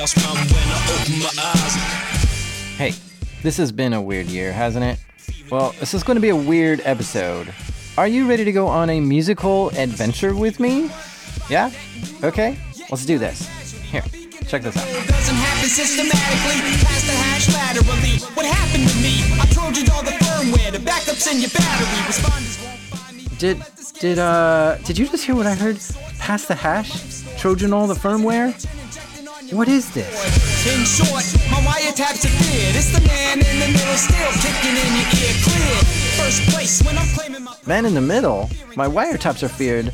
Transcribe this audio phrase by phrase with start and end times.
[0.00, 1.74] chaos when I open my eyes.
[2.76, 2.94] Hey,
[3.42, 4.98] this has been a weird year, hasn't it?
[5.50, 7.52] Well, this is going to be a weird episode.
[7.98, 10.90] Are you ready to go on a musical adventure with me?
[11.50, 11.70] Yeah?
[12.22, 12.56] Okay,
[12.90, 13.46] let's do this.
[13.90, 14.02] Here,
[14.46, 14.86] check this out.
[15.08, 16.78] doesn't happen systematically.
[16.86, 18.18] Pass the hash laterally.
[18.34, 19.20] What happened to me?
[19.38, 20.72] I trojaned all the firmware.
[20.72, 21.86] The backups in your battery.
[22.08, 23.24] Responders won't find me.
[23.38, 23.62] Did
[23.98, 25.78] did uh did you just hear what I heard?
[26.18, 27.22] Pass the hash?
[27.38, 28.54] Trojan all the firmware?
[29.52, 30.06] What is this?
[30.62, 32.76] In short, my wiretaps are feared.
[32.78, 35.74] It's the man in the middle still kicking in your ear clear.
[36.22, 38.48] First place when I'm claiming my Man in the middle?
[38.76, 39.90] My wiretaps are feared.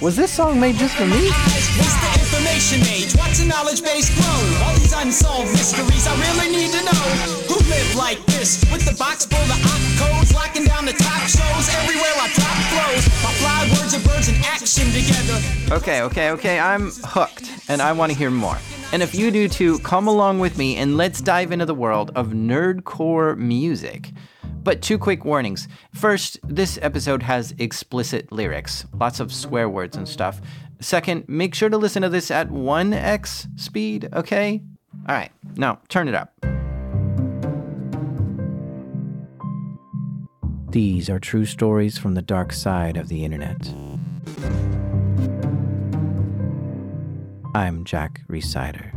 [0.00, 1.28] Was this song made just for me?
[1.28, 3.12] It's the information age.
[3.20, 4.64] Watch the knowledge base grow.
[4.64, 7.04] All these unsolved mysteries I really need to know.
[7.52, 8.64] Who live like this?
[8.72, 11.68] With the box full of op codes, locking down the top shows.
[11.84, 13.04] Everywhere I drop flows.
[13.20, 15.36] My fly words birds in action together.
[15.76, 18.56] Okay, okay, okay, I'm hooked, and I want to hear more.
[18.92, 22.12] And if you do too, come along with me and let's dive into the world
[22.14, 24.12] of nerdcore music.
[24.62, 25.68] But two quick warnings.
[25.94, 30.40] First, this episode has explicit lyrics, lots of swear words and stuff.
[30.80, 34.62] Second, make sure to listen to this at 1x speed, okay?
[35.08, 36.34] All right, now turn it up.
[40.70, 43.72] These are true stories from the dark side of the internet.
[47.56, 48.92] I'm Jack Rhysider.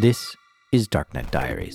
[0.00, 0.36] This
[0.70, 1.74] is Darknet Diaries.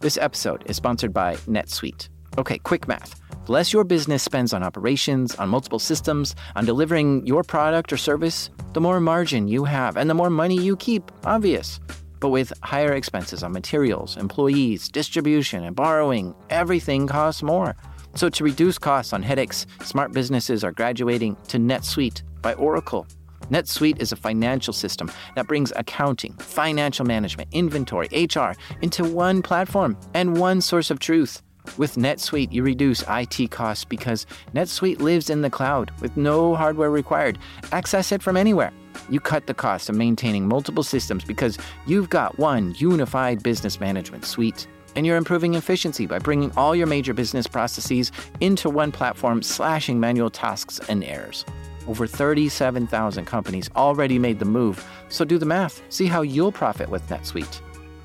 [0.00, 2.08] This episode is sponsored by NetSuite.
[2.38, 3.21] Okay, quick math.
[3.44, 7.96] The less your business spends on operations, on multiple systems, on delivering your product or
[7.96, 11.10] service, the more margin you have and the more money you keep.
[11.24, 11.80] Obvious.
[12.20, 17.74] But with higher expenses on materials, employees, distribution, and borrowing, everything costs more.
[18.14, 23.08] So to reduce costs on headaches, smart businesses are graduating to NetSuite by Oracle.
[23.50, 29.98] NetSuite is a financial system that brings accounting, financial management, inventory, HR into one platform
[30.14, 31.42] and one source of truth.
[31.78, 36.90] With NetSuite, you reduce IT costs because NetSuite lives in the cloud with no hardware
[36.90, 37.38] required.
[37.72, 38.72] Access it from anywhere.
[39.08, 44.24] You cut the cost of maintaining multiple systems because you've got one unified business management
[44.24, 44.66] suite.
[44.94, 49.98] And you're improving efficiency by bringing all your major business processes into one platform, slashing
[49.98, 51.46] manual tasks and errors.
[51.88, 55.82] Over 37,000 companies already made the move, so do the math.
[55.88, 57.60] See how you'll profit with NetSuite.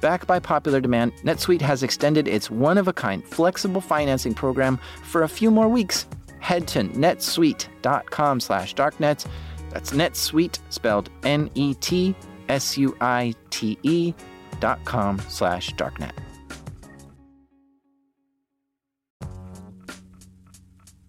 [0.07, 4.79] Backed by popular demand, NetSuite has extended its one of a kind flexible financing program
[5.03, 6.07] for a few more weeks.
[6.39, 9.25] Head to netsuite.com slash darknet.
[9.69, 12.15] That's netsuite spelled N E T
[12.47, 14.13] S U I T E
[14.61, 16.13] dot com slash darknet.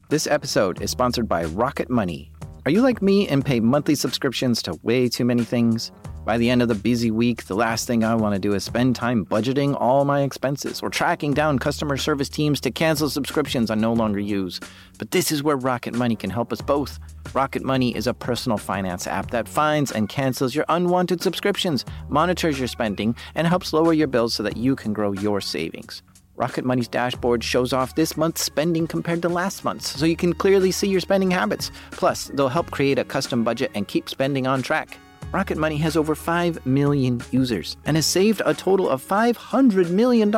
[0.08, 2.32] This episode is sponsored by Rocket Money.
[2.66, 5.92] Are you like me and pay monthly subscriptions to way too many things?
[6.28, 8.62] By the end of the busy week, the last thing I want to do is
[8.62, 13.70] spend time budgeting all my expenses or tracking down customer service teams to cancel subscriptions
[13.70, 14.60] I no longer use.
[14.98, 16.98] But this is where Rocket Money can help us both.
[17.32, 22.58] Rocket Money is a personal finance app that finds and cancels your unwanted subscriptions, monitors
[22.58, 26.02] your spending, and helps lower your bills so that you can grow your savings.
[26.36, 30.34] Rocket Money's dashboard shows off this month's spending compared to last month's, so you can
[30.34, 31.70] clearly see your spending habits.
[31.90, 34.98] Plus, they'll help create a custom budget and keep spending on track.
[35.32, 40.32] Rocket Money has over 5 million users and has saved a total of $500 million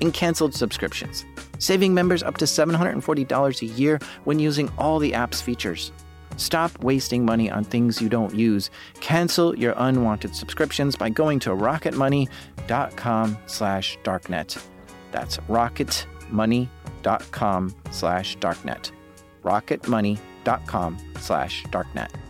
[0.00, 1.24] in canceled subscriptions,
[1.58, 5.92] saving members up to $740 a year when using all the app's features.
[6.36, 8.70] Stop wasting money on things you don't use.
[9.00, 14.64] Cancel your unwanted subscriptions by going to rocketmoney.com slash darknet.
[15.10, 18.92] That's rocketmoney.com slash darknet.
[19.42, 22.27] rocketmoney.com slash darknet.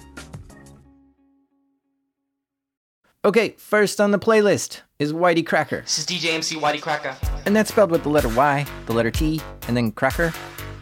[3.25, 5.81] Okay, first on the playlist is Whitey Cracker.
[5.81, 7.17] This is DJ MC Whitey Cracker.
[7.47, 10.33] And that's spelled with the letter Y, the letter T, and then Cracker.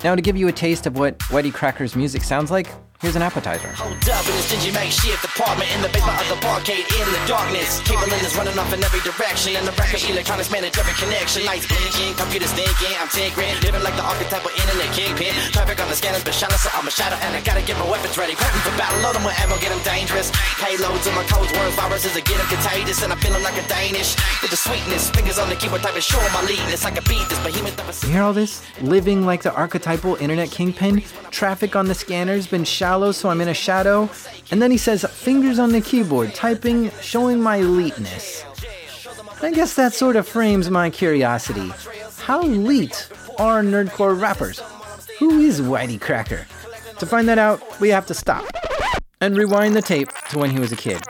[0.05, 2.69] Now, to give you a taste of what Whitey Cracker's music sounds like,
[3.01, 3.69] here's an appetizer.
[3.77, 7.21] Hold up in a stingy makeshift apartment in the basement of the barcade in the
[7.29, 7.85] darkness.
[7.85, 11.45] Cable is running off in every direction, and the record electronics manage every connection.
[11.45, 15.37] Lights blinking, computers thinking, I'm tinkering, living like the archetype of internet kingpin.
[15.53, 18.17] Traffic on the scanners, but so I'm a shadow, and I gotta get my weapons
[18.17, 18.33] ready.
[18.33, 20.33] Prepping for battle, load them with ammo, get them dangerous.
[20.57, 23.67] Payloads in my codes, words, viruses, I get them contagious, and I'm feeling like a
[23.69, 24.17] Danish.
[24.41, 26.85] With the sweetness, fingers on the keyboard, typing, show my leadness.
[26.89, 28.65] I can beat this behemoth of a You hear all this?
[28.81, 31.03] Living like the archetypal internet kingpin?
[31.31, 34.09] Traffic on the scanners, been shot shallow, so I'm in a shadow.
[34.53, 38.45] And then he says, fingers on the keyboard, typing, showing my eliteness.
[39.43, 41.73] I guess that sort of frames my curiosity.
[42.21, 43.09] How elite
[43.41, 44.61] are nerdcore rappers?
[45.19, 46.47] Who is Whitey Cracker?
[47.01, 48.45] To find that out, we have to stop
[49.21, 51.03] and rewind the tape to when he was a kid.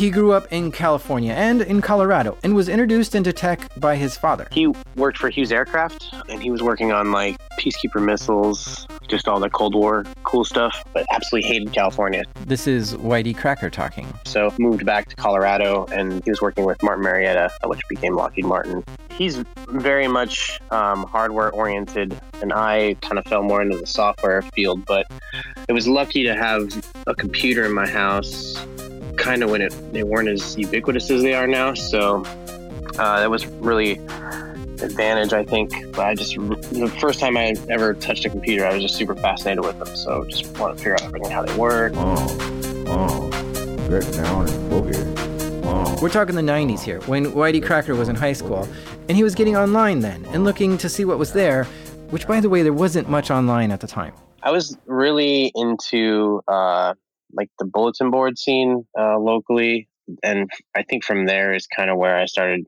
[0.00, 4.16] He grew up in California and in Colorado and was introduced into tech by his
[4.16, 4.48] father.
[4.50, 4.66] He
[4.96, 9.50] worked for Hughes Aircraft and he was working on like Peacekeeper missiles, just all the
[9.50, 12.24] Cold War cool stuff, but absolutely hated California.
[12.46, 14.10] This is Whitey Cracker talking.
[14.24, 18.46] So moved back to Colorado and he was working with Martin Marietta, which became Lockheed
[18.46, 18.82] Martin.
[19.12, 24.40] He's very much um, hardware oriented, and I kind of fell more into the software
[24.40, 25.06] field, but
[25.68, 26.72] it was lucky to have
[27.06, 28.56] a computer in my house
[29.20, 31.74] kind of when it they weren't as ubiquitous as they are now.
[31.74, 32.24] So
[32.98, 33.92] uh, that was really
[34.82, 35.70] advantage, I think.
[35.92, 39.14] But I just the first time I ever touched a computer, I was just super
[39.14, 39.94] fascinated with them.
[39.94, 41.92] So just want to figure out everything how they work.
[41.96, 43.30] Oh, oh,
[43.88, 45.64] get down and boogie.
[45.64, 45.98] Oh.
[46.02, 48.66] We're talking the 90s here, when Whitey Cracker was in high school,
[49.08, 51.64] and he was getting online then and looking to see what was there,
[52.10, 54.14] which, by the way, there wasn't much online at the time.
[54.42, 56.94] I was really into uh,
[57.32, 59.88] like the bulletin board scene uh, locally,
[60.22, 62.66] and I think from there is kind of where I started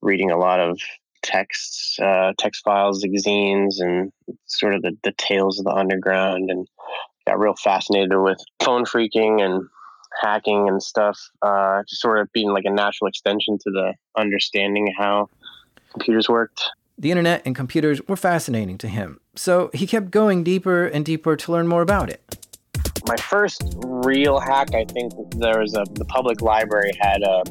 [0.00, 0.78] reading a lot of
[1.22, 4.12] texts, uh, text files, zines, and
[4.46, 6.68] sort of the, the tales of the underground, and
[7.26, 9.66] got real fascinated with phone phreaking and
[10.20, 11.18] hacking and stuff.
[11.42, 15.28] Uh, just sort of being like a natural extension to the understanding how
[15.90, 16.64] computers worked.
[16.96, 21.34] The internet and computers were fascinating to him, so he kept going deeper and deeper
[21.36, 22.38] to learn more about it
[23.06, 27.42] my first real hack, I think there was a the public library had a,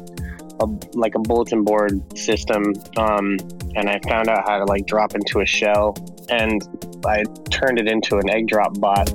[0.60, 3.38] a like a bulletin board system, um,
[3.76, 5.96] and I found out how to like drop into a shell,
[6.28, 6.62] and
[7.06, 9.08] I turned it into an Eggdrop bot.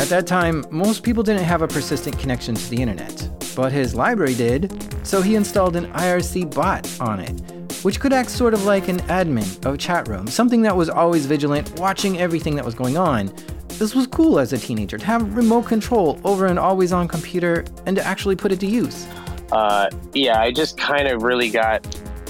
[0.00, 3.94] At that time, most people didn't have a persistent connection to the internet, but his
[3.94, 7.51] library did, so he installed an IRC bot on it,
[7.82, 10.88] which could act sort of like an admin of a chat room, something that was
[10.88, 13.32] always vigilant, watching everything that was going on,
[13.78, 17.64] this was cool as a teenager to have remote control over an always on computer
[17.86, 19.06] and to actually put it to use.
[19.50, 21.84] Uh, yeah, I just kind of really got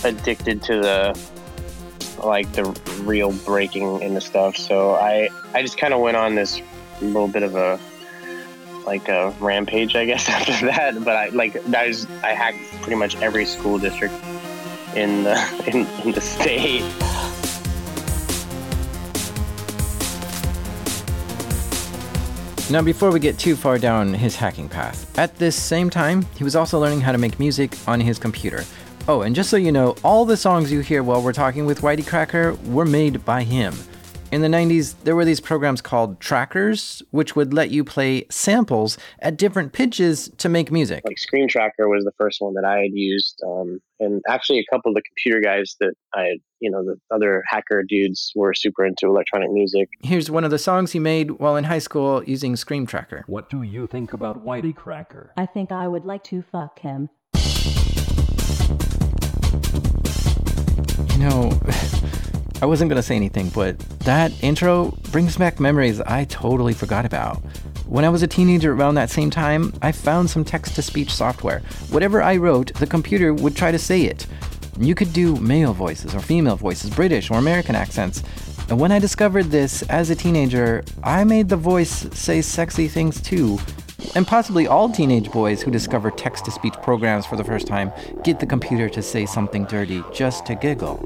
[0.05, 1.19] addicted to the
[2.25, 2.65] like the
[3.03, 4.57] real breaking into stuff.
[4.57, 6.61] So I I just kind of went on this
[7.01, 7.79] little bit of a
[8.87, 11.05] like a rampage, I guess, after that.
[11.05, 14.15] But I like that was I hacked pretty much every school district
[14.97, 15.37] in the
[15.67, 16.83] in, in the state.
[22.71, 26.43] Now, before we get too far down his hacking path, at this same time, he
[26.43, 28.65] was also learning how to make music on his computer.
[29.09, 31.83] Oh, and just so you know, all the songs you hear while we're talking with
[31.83, 33.75] Whitey Cracker were made by him.
[34.32, 38.96] In the 90s, there were these programs called trackers, which would let you play samples
[39.19, 41.02] at different pitches to make music.
[41.05, 43.43] Like Scream Tracker was the first one that I had used.
[43.46, 46.96] Um, and actually, a couple of the computer guys that I had, you know, the
[47.14, 49.90] other hacker dudes were super into electronic music.
[50.00, 53.25] Here's one of the songs he made while in high school using Scream Tracker.
[53.26, 55.34] What do you think about Whitey Cracker?
[55.37, 57.11] I think I would like to fuck him.
[61.12, 61.61] You know.
[62.62, 67.39] I wasn't gonna say anything, but that intro brings back memories I totally forgot about.
[67.87, 71.13] When I was a teenager around that same time, I found some text to speech
[71.13, 71.58] software.
[71.91, 74.29] Whatever I wrote, the computer would try to say it.
[74.79, 78.22] You could do male voices or female voices, British or American accents.
[78.69, 83.20] And when I discovered this as a teenager, I made the voice say sexy things
[83.20, 83.58] too.
[84.15, 87.93] And possibly all teenage boys who discover text to speech programs for the first time
[88.25, 91.01] get the computer to say something dirty just to giggle.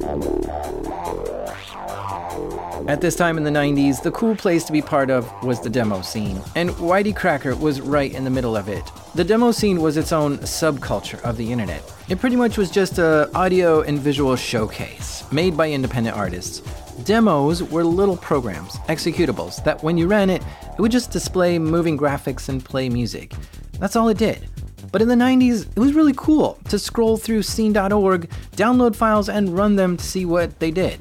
[2.88, 5.68] At this time in the 90s, the cool place to be part of was the
[5.68, 8.84] demo scene, and Whitey Cracker was right in the middle of it.
[9.16, 11.82] The demo scene was its own subculture of the internet.
[12.08, 16.62] It pretty much was just a audio and visual showcase made by independent artists.
[17.04, 21.96] Demos were little programs, executables, that when you ran it, it would just display moving
[21.98, 23.34] graphics and play music.
[23.78, 24.48] That's all it did.
[24.92, 29.56] But in the 90s, it was really cool to scroll through scene.org, download files, and
[29.56, 30.98] run them to see what they did.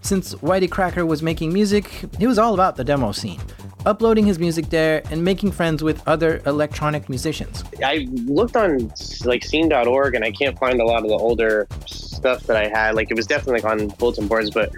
[0.00, 1.86] Since Whitey Cracker was making music,
[2.18, 3.40] he was all about the demo scene,
[3.84, 7.64] uploading his music there and making friends with other electronic musicians.
[7.84, 8.92] I looked on
[9.24, 12.94] like scene.org and I can't find a lot of the older stuff that I had.
[12.94, 14.72] Like it was definitely like on bulletin boards, but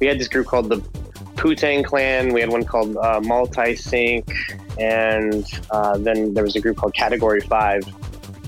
[0.00, 0.78] we had this group called the
[1.36, 2.32] Putang Clan.
[2.32, 4.30] We had one called uh, Multi Sync,
[4.78, 7.82] and uh, then there was a group called Category Five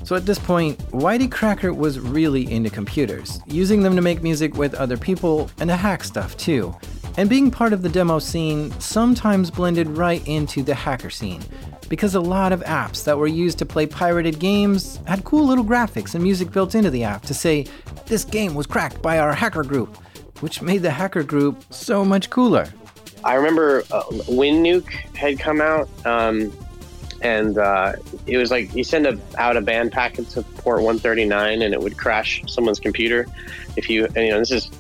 [0.05, 4.55] so at this point, Whitey Cracker was really into computers, using them to make music
[4.57, 6.75] with other people and to hack stuff too.
[7.17, 11.43] And being part of the demo scene sometimes blended right into the hacker scene,
[11.89, 15.65] because a lot of apps that were used to play pirated games had cool little
[15.65, 17.67] graphics and music built into the app to say,
[18.07, 19.97] this game was cracked by our hacker group,
[20.41, 22.69] which made the hacker group so much cooler.
[23.23, 26.53] I remember uh, WinNuke had come out, um,
[27.21, 27.95] and uh,
[28.27, 31.81] it was like you send a, out a band packet to port 139, and it
[31.81, 33.27] would crash someone's computer.
[33.77, 34.71] If you, and, you know, this is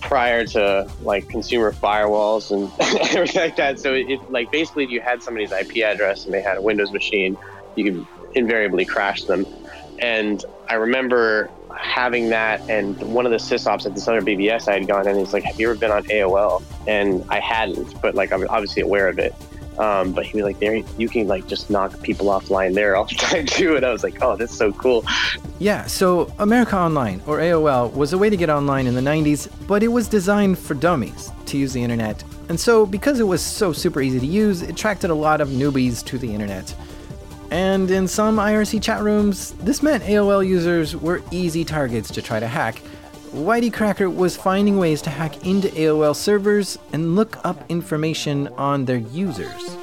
[0.00, 2.70] prior to like consumer firewalls and
[3.10, 3.80] everything like that.
[3.80, 6.92] So it, like basically, if you had somebody's IP address and they had a Windows
[6.92, 7.36] machine,
[7.74, 9.46] you could invariably crash them.
[9.98, 14.74] And I remember having that and one of the sysops at this other BBS I
[14.74, 16.62] had gone in, he's like, have you ever been on AOL?
[16.86, 19.34] And I hadn't, but like I'm obviously aware of it.
[19.78, 23.04] Um, but he was like, there, you can like just knock people offline there all
[23.04, 23.76] the time too.
[23.76, 25.04] And I was like, oh, that's so cool.
[25.58, 29.48] Yeah, so America Online, or AOL, was a way to get online in the 90s,
[29.66, 32.22] but it was designed for dummies to use the internet.
[32.48, 35.48] And so, because it was so super easy to use, it attracted a lot of
[35.48, 36.74] newbies to the internet.
[37.50, 42.40] And in some IRC chat rooms, this meant AOL users were easy targets to try
[42.40, 42.82] to hack.
[43.34, 48.84] Whitey Cracker was finding ways to hack into AOL servers and look up information on
[48.84, 49.76] their users.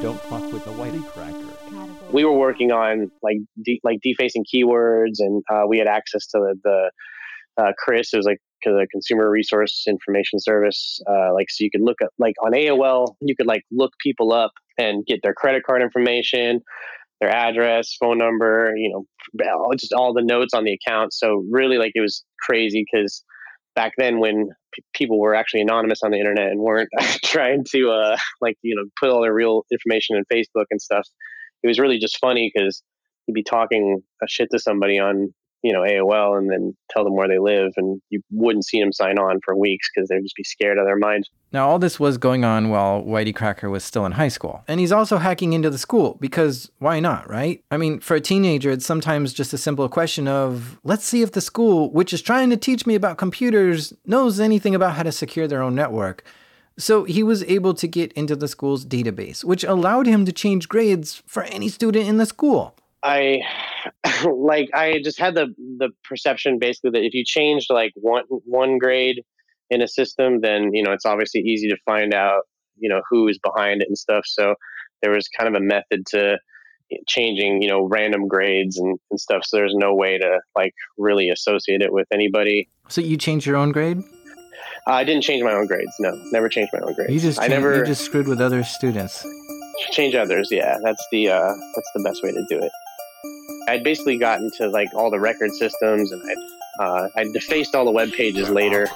[0.00, 2.12] Don't fuck with the Whitey Cracker.
[2.12, 6.38] We were working on like de- like defacing keywords, and uh, we had access to
[6.38, 8.14] the, the uh, Chris.
[8.14, 11.00] It was like the Consumer Resource Information Service.
[11.10, 14.32] Uh, like so, you could look up like on AOL, you could like look people
[14.32, 16.60] up and get their credit card information,
[17.20, 19.04] their address, phone number, you know,
[19.76, 21.12] just all the notes on the account.
[21.12, 23.24] So really, like it was crazy because
[23.74, 26.88] back then when p- people were actually anonymous on the internet and weren't
[27.24, 31.06] trying to uh, like you know put all their real information in Facebook and stuff,
[31.62, 32.82] it was really just funny because
[33.26, 35.32] you'd be talking a shit to somebody on
[35.64, 38.92] you know AOL and then tell them where they live, and you wouldn't see them
[38.92, 41.30] sign on for weeks because they'd just be scared out of their minds.
[41.52, 44.62] Now, all this was going on while Whitey Cracker was still in high school.
[44.68, 47.64] And he's also hacking into the school because why not, right?
[47.70, 51.32] I mean, for a teenager, it's sometimes just a simple question of let's see if
[51.32, 55.12] the school, which is trying to teach me about computers, knows anything about how to
[55.12, 56.24] secure their own network.
[56.76, 60.68] So he was able to get into the school's database, which allowed him to change
[60.68, 62.76] grades for any student in the school.
[63.04, 63.40] I
[64.24, 68.78] like I just had the the perception basically that if you changed like one one
[68.78, 69.22] grade
[69.70, 72.42] in a system, then you know it's obviously easy to find out
[72.78, 74.24] you know who is behind it and stuff.
[74.26, 74.54] So
[75.02, 76.38] there was kind of a method to
[77.06, 79.42] changing you know random grades and, and stuff.
[79.44, 82.68] So there's no way to like really associate it with anybody.
[82.88, 83.98] So you changed your own grade?
[84.86, 85.92] Uh, I didn't change my own grades.
[85.98, 87.12] No, never changed my own grades.
[87.12, 89.26] You just I cha- never you just screwed with other students.
[89.92, 90.48] change others.
[90.50, 92.72] Yeah, that's the uh, that's the best way to do it.
[93.66, 97.84] I'd basically gotten to like all the record systems, and I'd uh, I defaced all
[97.84, 98.88] the web pages later.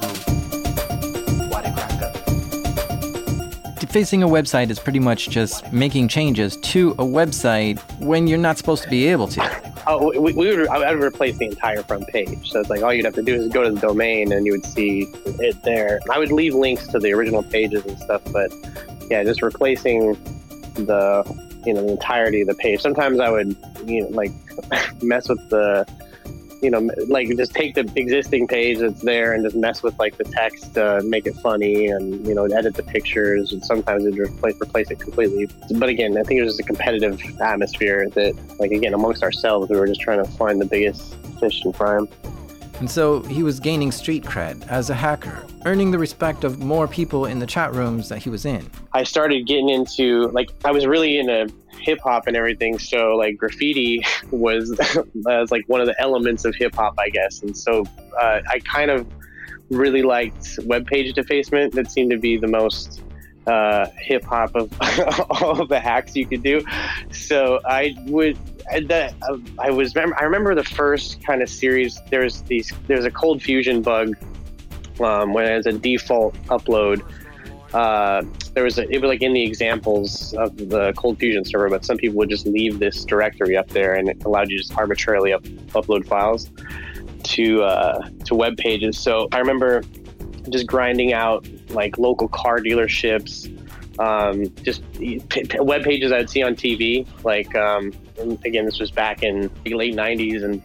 [3.79, 8.59] Defacing a website is pretty much just making changes to a website when you're not
[8.59, 9.73] supposed to be able to.
[9.87, 12.51] Oh, we, we would I would replace the entire front page.
[12.51, 14.53] So it's like all you'd have to do is go to the domain, and you
[14.53, 16.01] would see it there.
[16.11, 18.53] I would leave links to the original pages and stuff, but
[19.09, 20.15] yeah, just replacing
[20.75, 21.25] the
[21.65, 22.81] you know the entirety of the page.
[22.81, 23.57] Sometimes I would
[23.89, 24.33] you know like
[25.03, 25.87] mess with the
[26.63, 30.17] you know like just take the existing page that's there and just mess with like
[30.17, 34.19] the text to make it funny and you know edit the pictures and sometimes it'd
[34.19, 35.49] replace replace it completely.
[35.77, 39.71] But again, I think it was just a competitive atmosphere that like again amongst ourselves
[39.71, 42.09] we were just trying to find the biggest fish and fry 'em.
[42.81, 46.87] And so he was gaining street cred as a hacker, earning the respect of more
[46.87, 48.71] people in the chat rooms that he was in.
[48.93, 52.79] I started getting into like I was really into hip hop and everything.
[52.79, 54.79] So like graffiti was
[55.15, 57.43] was like one of the elements of hip hop, I guess.
[57.43, 57.85] And so
[58.21, 59.07] uh, I kind of
[59.71, 61.75] really liked web page defacement.
[61.75, 63.03] That seemed to be the most
[63.47, 64.73] uh, hip hop of
[65.43, 66.63] all of the hacks you could do.
[67.11, 68.39] So I would.
[68.71, 69.15] The,
[69.59, 69.97] I was.
[69.97, 72.01] I remember the first kind of series.
[72.11, 72.73] There's these.
[72.87, 74.17] There's a ColdFusion bug
[75.01, 77.03] um, when it's a default upload
[77.75, 78.23] uh,
[78.55, 81.97] there was a, it was like in the examples of the ColdFusion server but some
[81.97, 85.33] people would just leave this directory up there and it allowed you to just arbitrarily
[85.33, 85.43] up,
[85.75, 86.51] upload files
[87.25, 89.83] to uh, to web pages so i remember
[90.49, 93.55] just grinding out like local car dealerships
[93.99, 98.79] um, just p- p- web pages i'd see on tv like um, and again this
[98.79, 100.63] was back in the late 90s and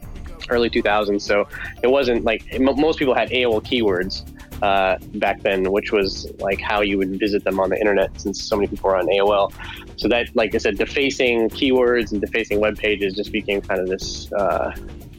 [0.50, 1.48] early 2000s so
[1.82, 4.24] it wasn't like mo most people had aol keywords
[4.64, 8.42] uh, back then, which was like how you would visit them on the internet since
[8.42, 9.52] so many people were on AOL.
[9.98, 13.90] So that, like I said, defacing keywords and defacing web pages just became kind of
[13.90, 14.74] this uh,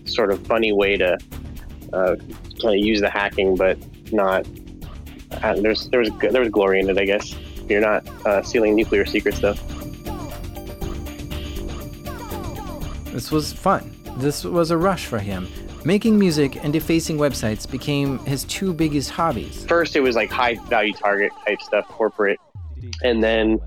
[0.07, 1.19] sort of funny way to
[1.93, 2.17] uh,
[2.63, 3.77] kind of use the hacking, but
[4.13, 4.47] not
[5.43, 7.35] uh, there's there was there was glory in it, I guess.
[7.69, 9.57] You're not uh, stealing nuclear secrets, though.
[13.15, 13.95] This was fun.
[14.17, 15.47] This was a rush for him.
[15.85, 19.65] Making music and defacing websites became his two biggest hobbies.
[19.67, 22.41] First, it was like high value target type stuff, corporate,
[23.05, 23.61] and then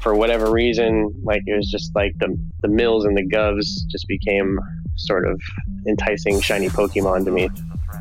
[0.00, 4.06] for whatever reason, like it was just like the the mills and the govs just
[4.06, 4.60] became
[4.94, 5.42] sort of
[5.88, 7.48] enticing shiny Pokemon to me.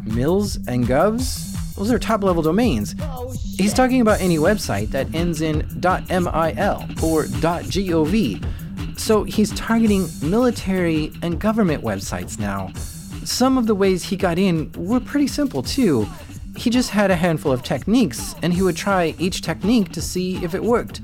[0.03, 1.51] Mills and govs?
[1.73, 2.93] Those are top level domains.
[3.57, 6.27] He's talking about any website that ends in .mil
[7.01, 8.45] or .gov.
[8.97, 12.71] So he's targeting military and government websites now.
[13.23, 16.07] Some of the ways he got in were pretty simple too.
[16.55, 20.43] He just had a handful of techniques, and he would try each technique to see
[20.43, 21.01] if it worked.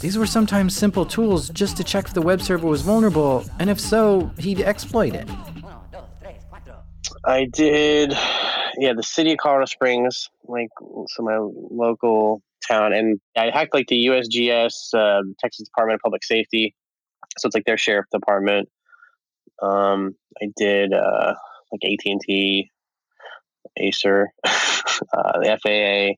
[0.00, 3.70] These were sometimes simple tools just to check if the web server was vulnerable, and
[3.70, 5.28] if so, he'd exploit it.
[7.24, 8.16] I did,
[8.78, 13.88] yeah, the city of Colorado Springs, like so my local town, and I hacked like
[13.88, 16.74] the USGS, uh, Texas Department of Public Safety,
[17.38, 18.68] so it's like their sheriff department.
[19.62, 21.34] Um, I did uh,
[21.72, 22.70] like AT and T,
[23.76, 26.14] Acer, uh, the FAA,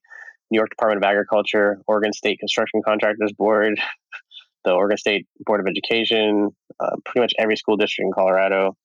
[0.51, 3.81] New York Department of Agriculture, Oregon State Construction Contractors Board,
[4.65, 6.51] the Oregon State Board of Education,
[6.81, 8.77] uh, pretty much every school district in Colorado,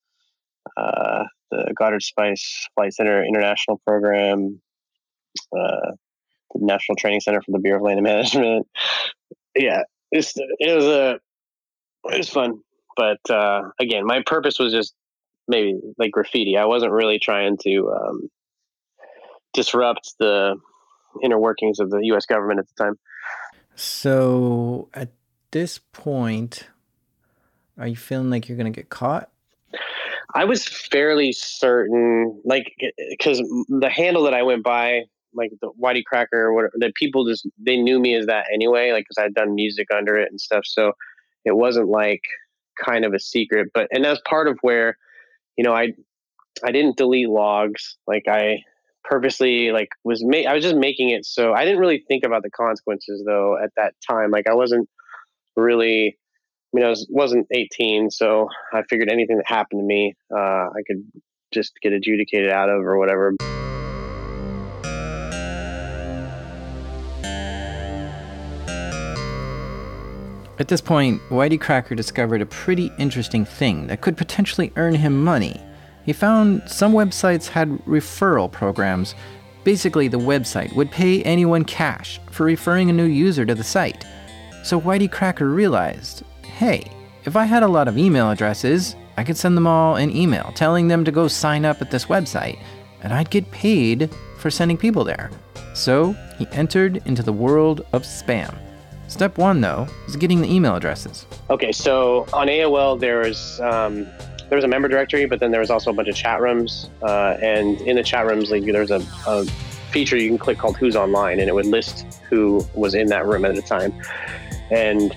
[0.77, 4.61] uh, the Goddard Space Flight Center International Program,
[5.57, 5.91] uh,
[6.53, 8.67] the National Training Center for the Bureau of Land Management.
[9.55, 11.19] Yeah, it was a
[12.05, 12.59] it was fun,
[12.95, 14.93] but uh, again, my purpose was just
[15.47, 16.57] maybe like graffiti.
[16.57, 18.29] I wasn't really trying to um,
[19.53, 20.55] disrupt the
[21.23, 22.25] inner workings of the U.S.
[22.25, 22.99] government at the time.
[23.75, 25.09] So at
[25.51, 26.67] this point,
[27.77, 29.29] are you feeling like you're going to get caught?
[30.33, 32.73] I was fairly certain, like,
[33.09, 37.47] because the handle that I went by, like the Whitey Cracker, whatever, that people just
[37.57, 40.63] they knew me as that anyway, like because I'd done music under it and stuff.
[40.65, 40.93] So
[41.45, 42.21] it wasn't like
[42.83, 43.69] kind of a secret.
[43.73, 44.97] But and that's part of where,
[45.57, 45.93] you know, I
[46.63, 47.97] I didn't delete logs.
[48.07, 48.63] Like I
[49.03, 52.41] purposely like was ma- I was just making it so I didn't really think about
[52.41, 54.31] the consequences though at that time.
[54.31, 54.89] Like I wasn't
[55.55, 56.17] really
[56.73, 60.37] I mean, I was wasn't 18, so I figured anything that happened to me, uh,
[60.37, 61.09] I could
[61.53, 63.33] just get adjudicated out of or whatever.
[70.57, 75.21] At this point, Whitey Cracker discovered a pretty interesting thing that could potentially earn him
[75.21, 75.59] money.
[76.05, 79.15] He found some websites had referral programs.
[79.65, 84.05] Basically, the website would pay anyone cash for referring a new user to the site.
[84.63, 86.89] So Whitey Cracker realized hey,
[87.25, 90.53] if I had a lot of email addresses, I could send them all an email
[90.55, 92.59] telling them to go sign up at this website,
[93.01, 95.31] and I'd get paid for sending people there.
[95.73, 98.55] So he entered into the world of spam.
[99.07, 101.25] Step one, though, is getting the email addresses.
[101.49, 104.07] Okay, so on AOL there was um,
[104.49, 106.89] there was a member directory, but then there was also a bunch of chat rooms,
[107.03, 109.45] uh, and in the chat rooms, like there's a, a
[109.91, 113.25] feature you can click called "Who's Online," and it would list who was in that
[113.25, 113.93] room at the time.
[114.71, 115.15] And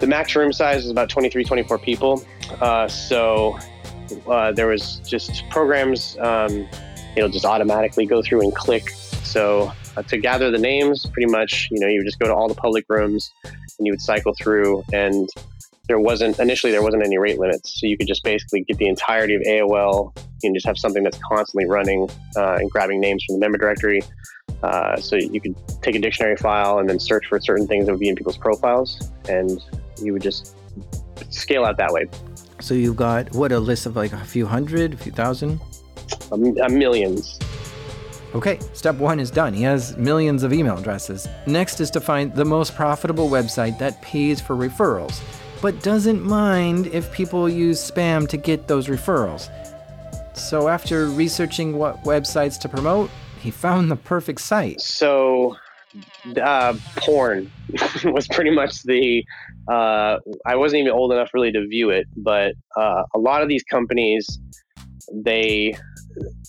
[0.00, 2.24] the max room size was about 23, 24 people.
[2.60, 3.58] Uh, so
[4.28, 6.68] uh, there was just programs, um,
[7.16, 8.92] it'll just automatically go through and click.
[9.34, 12.32] So uh, to gather the names, pretty much, you know, you would just go to
[12.32, 15.28] all the public rooms and you would cycle through and
[15.88, 17.80] there wasn't initially there wasn't any rate limits.
[17.80, 21.18] So you could just basically get the entirety of aol and just have something that's
[21.18, 24.02] constantly running uh, and grabbing names from the member directory.
[24.62, 27.92] Uh, so you could take a dictionary file and then search for certain things that
[27.92, 29.60] would be in people's profiles and
[30.00, 30.54] you would just
[31.30, 32.06] scale out that way.
[32.60, 35.60] So you've got, what, a list of like a few hundred, a few thousand?
[36.30, 37.38] a, a millions
[38.34, 39.54] Okay, step one is done.
[39.54, 41.28] He has millions of email addresses.
[41.46, 45.20] Next is to find the most profitable website that pays for referrals,
[45.62, 49.50] but doesn't mind if people use spam to get those referrals.
[50.36, 54.80] So, after researching what websites to promote, he found the perfect site.
[54.80, 55.54] so
[56.42, 57.48] uh, porn
[58.04, 59.22] was pretty much the
[59.70, 63.48] uh, i wasn't even old enough really to view it but uh, a lot of
[63.48, 64.40] these companies
[65.12, 65.76] they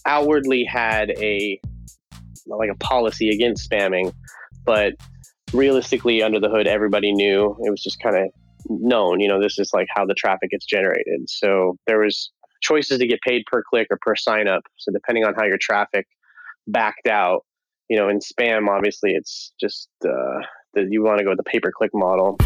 [0.06, 1.60] outwardly had a
[2.48, 4.14] like a policy against spamming
[4.66, 4.94] but
[5.54, 7.56] realistically under the hood everybody knew.
[7.64, 8.30] It was just kind of
[8.68, 11.30] known you know this is like how the traffic gets generated.
[11.30, 12.32] So there was
[12.62, 14.64] choices to get paid per click or per sign up.
[14.78, 16.08] So depending on how your traffic
[16.68, 17.46] backed out
[17.90, 20.40] you know in spam obviously it's just uh,
[20.74, 22.38] that you want to go with the pay per click model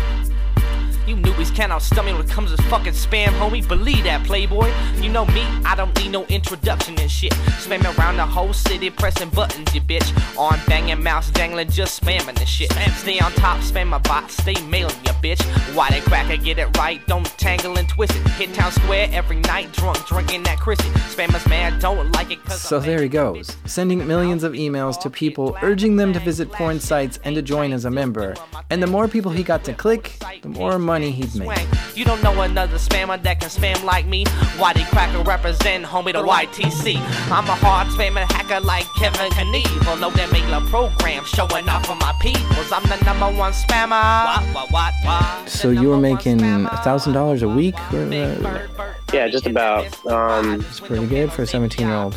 [1.09, 3.67] You newbies can't outstump me when it comes to fucking spam, homie.
[3.67, 4.71] Believe that, playboy.
[5.01, 7.31] You know me, I don't need no introduction and shit.
[7.57, 10.07] Spamming around the whole city, pressing buttons, you bitch.
[10.37, 12.71] On banging, mouse dangling, just spamming the shit.
[12.97, 15.41] Stay on top, spam my bot, stay mailing, you bitch.
[15.75, 18.27] Why they cracker, get it right, don't tangle and twist it.
[18.33, 20.89] Hit town square every night, drunk, drinking that Chrissy.
[21.09, 25.09] Spammers mad, don't like it cause So there he goes, sending millions of emails to
[25.09, 28.35] people, urging them to visit porn sites and to join as a member.
[28.69, 31.67] And the more people he got to click, the more money he'd make.
[31.95, 34.25] You don't know another spammer that can spam like me.
[34.57, 36.95] Whitey Cracker represent homie the YTC.
[37.31, 39.99] I'm a hard spamming hacker like Kevin Knievel.
[39.99, 42.71] Know that make a program showing off for my peoples.
[42.71, 44.25] I'm the number one spammer.
[44.25, 45.49] What, what, what, what?
[45.49, 47.75] So you were making a thousand dollars a week?
[47.93, 49.85] Or, uh, Yeah, just about.
[50.05, 52.15] Um, it's pretty good for a 17 year old.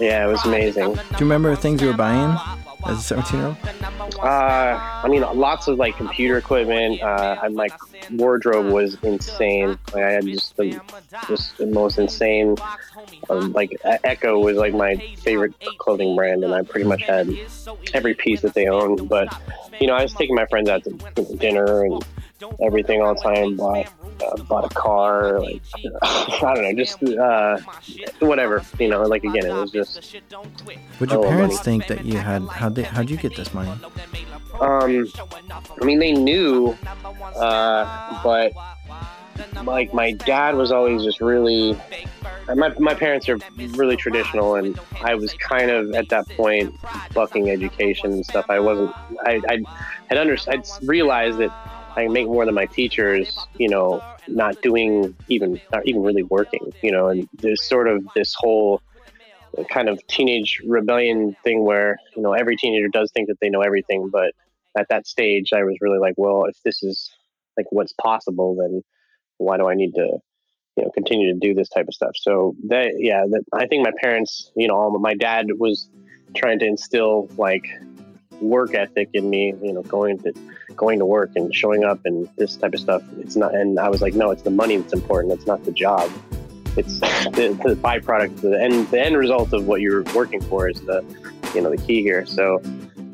[0.00, 0.94] yeah, it was amazing.
[0.94, 2.36] Do you remember things you were buying
[2.86, 3.56] as a 17 year old?
[4.20, 7.00] Uh, I mean, lots of like computer equipment.
[7.02, 7.68] Uh, my
[8.12, 9.78] wardrobe was insane.
[9.92, 10.80] Like, I had just the
[11.28, 12.56] just the most insane.
[13.28, 17.34] Um, like Ecko was like my favorite clothing brand, and I pretty much had
[17.94, 19.08] every piece that they owned.
[19.08, 19.34] But
[19.80, 22.04] you know, I was taking my friends out to dinner and
[22.64, 23.56] everything all the time.
[23.56, 23.86] Bought
[24.22, 25.40] uh, bought a car.
[25.40, 25.62] Like
[26.02, 27.58] I don't know, just uh,
[28.20, 28.62] whatever.
[28.78, 30.16] You know, like again, it was just
[31.00, 31.64] Would your Oh, parents money.
[31.64, 32.42] think that you had?
[32.48, 33.72] how did how'd you get this money?
[34.60, 35.06] Um,
[35.80, 36.76] I mean, they knew,
[37.36, 38.52] uh, but
[39.64, 41.78] like my dad was always just really.
[42.54, 43.38] My, my parents are
[43.76, 46.74] really traditional, and I was kind of at that point
[47.14, 48.46] bucking education and stuff.
[48.48, 48.90] I wasn't.
[49.24, 49.58] I, I
[50.08, 50.36] had under.
[50.48, 51.50] I'd realized that
[51.96, 53.36] I make more than my teachers.
[53.58, 56.72] You know, not doing even not even really working.
[56.82, 58.82] You know, and there's sort of this whole
[59.70, 63.62] kind of teenage rebellion thing where you know every teenager does think that they know
[63.62, 64.32] everything but
[64.78, 67.10] at that stage i was really like well if this is
[67.56, 68.82] like what's possible then
[69.38, 70.18] why do i need to
[70.76, 73.84] you know continue to do this type of stuff so that yeah that i think
[73.84, 75.90] my parents you know my dad was
[76.34, 77.66] trying to instill like
[78.40, 80.32] work ethic in me you know going to
[80.76, 83.88] going to work and showing up and this type of stuff it's not and i
[83.88, 86.10] was like no it's the money that's important it's not the job
[86.76, 90.80] it's the, the byproduct the end the end result of what you're working for is
[90.82, 91.04] the
[91.54, 92.60] you know the key here so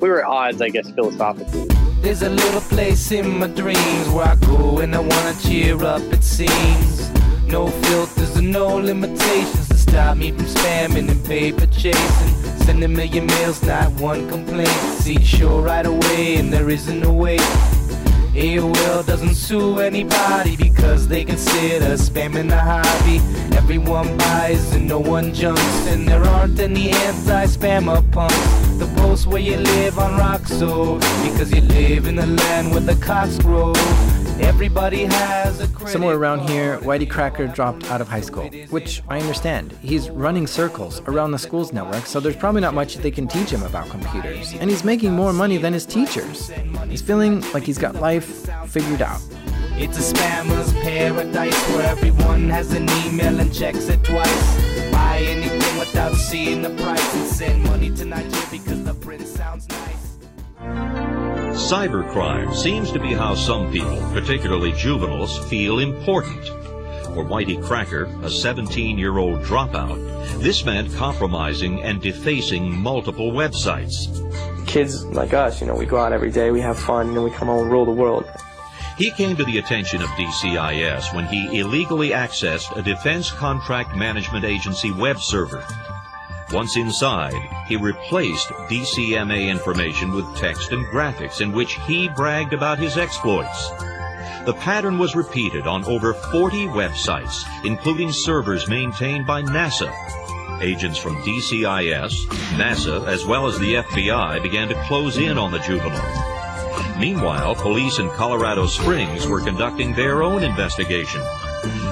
[0.00, 1.66] we were at odds i guess philosophically
[2.02, 6.02] There's a little place in my dreams where I go and I wanna cheer up,
[6.12, 7.10] it seems.
[7.48, 12.45] No filters and no limitations to stop me from spamming and paper chasing.
[12.66, 14.68] Send a million mails, not one complaint.
[14.98, 17.36] See, sure right away, and there isn't a way.
[18.34, 23.18] AOL doesn't sue anybody because they consider spamming a hobby.
[23.56, 28.36] Everyone buys and no one jumps, and there aren't any anti-spammer punks.
[28.78, 32.96] The post where you live on Roxo because you live in the land where the
[32.96, 33.74] cocks grow.
[34.40, 39.20] Everybody has a Somewhere around here, Whitey Cracker dropped out of high school, which I
[39.20, 39.72] understand.
[39.82, 43.50] He's running circles around the school's network, so there's probably not much they can teach
[43.50, 44.52] him about computers.
[44.54, 46.50] And he's making more money than his teachers.
[46.88, 49.20] He's feeling like he's got life figured out.
[49.78, 54.90] It's a spammer's paradise where everyone has an email and checks it twice.
[54.90, 59.68] Buy anything without seeing the price and send money to Nigeria because the print sounds
[59.68, 59.95] nice.
[61.56, 66.44] Cybercrime seems to be how some people, particularly juveniles, feel important.
[66.44, 69.96] For Whitey Cracker, a 17 year old dropout,
[70.38, 74.06] this meant compromising and defacing multiple websites.
[74.66, 77.30] Kids like us, you know, we go out every day, we have fun, and we
[77.30, 78.26] come home and rule the world.
[78.98, 84.44] He came to the attention of DCIS when he illegally accessed a Defense Contract Management
[84.44, 85.64] Agency web server.
[86.52, 87.34] Once inside,
[87.66, 93.70] he replaced DCMA information with text and graphics in which he bragged about his exploits.
[94.44, 99.92] The pattern was repeated on over 40 websites, including servers maintained by NASA.
[100.62, 105.58] Agents from DCIS, NASA, as well as the FBI began to close in on the
[105.58, 106.36] juvenile.
[106.96, 111.22] Meanwhile, police in Colorado Springs were conducting their own investigation.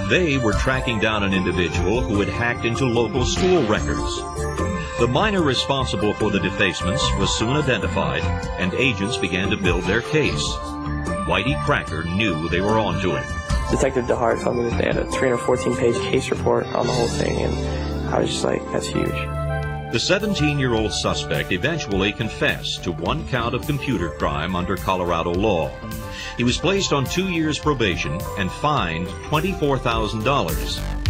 [0.08, 4.18] They were tracking down an individual who had hacked into local school records.
[4.98, 8.22] The minor responsible for the defacements was soon identified,
[8.60, 10.44] and agents began to build their case.
[11.26, 13.24] Whitey Cracker knew they were onto him.
[13.70, 17.08] Detective DeHart told me that they had a 314 page case report on the whole
[17.08, 19.08] thing, and I was just like, that's huge.
[19.90, 25.32] The 17 year old suspect eventually confessed to one count of computer crime under Colorado
[25.32, 25.70] law.
[26.36, 31.03] He was placed on two years probation and fined $24,000.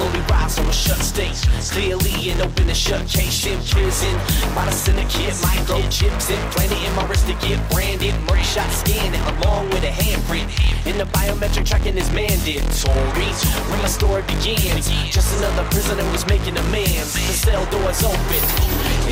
[0.00, 1.36] Slowly rise so a shut state.
[1.70, 4.14] Clearly an open and shut case in prison.
[4.54, 8.14] By the syndicate, microchips implanted in plenty in my wrist to get branded.
[8.26, 10.48] Murray shot scanned along with a handprint.
[10.86, 13.30] And the biometric tracking is mandatory.
[13.68, 14.80] When my story began,
[15.12, 17.12] just another prisoner was making demands.
[17.12, 18.42] The cell doors open.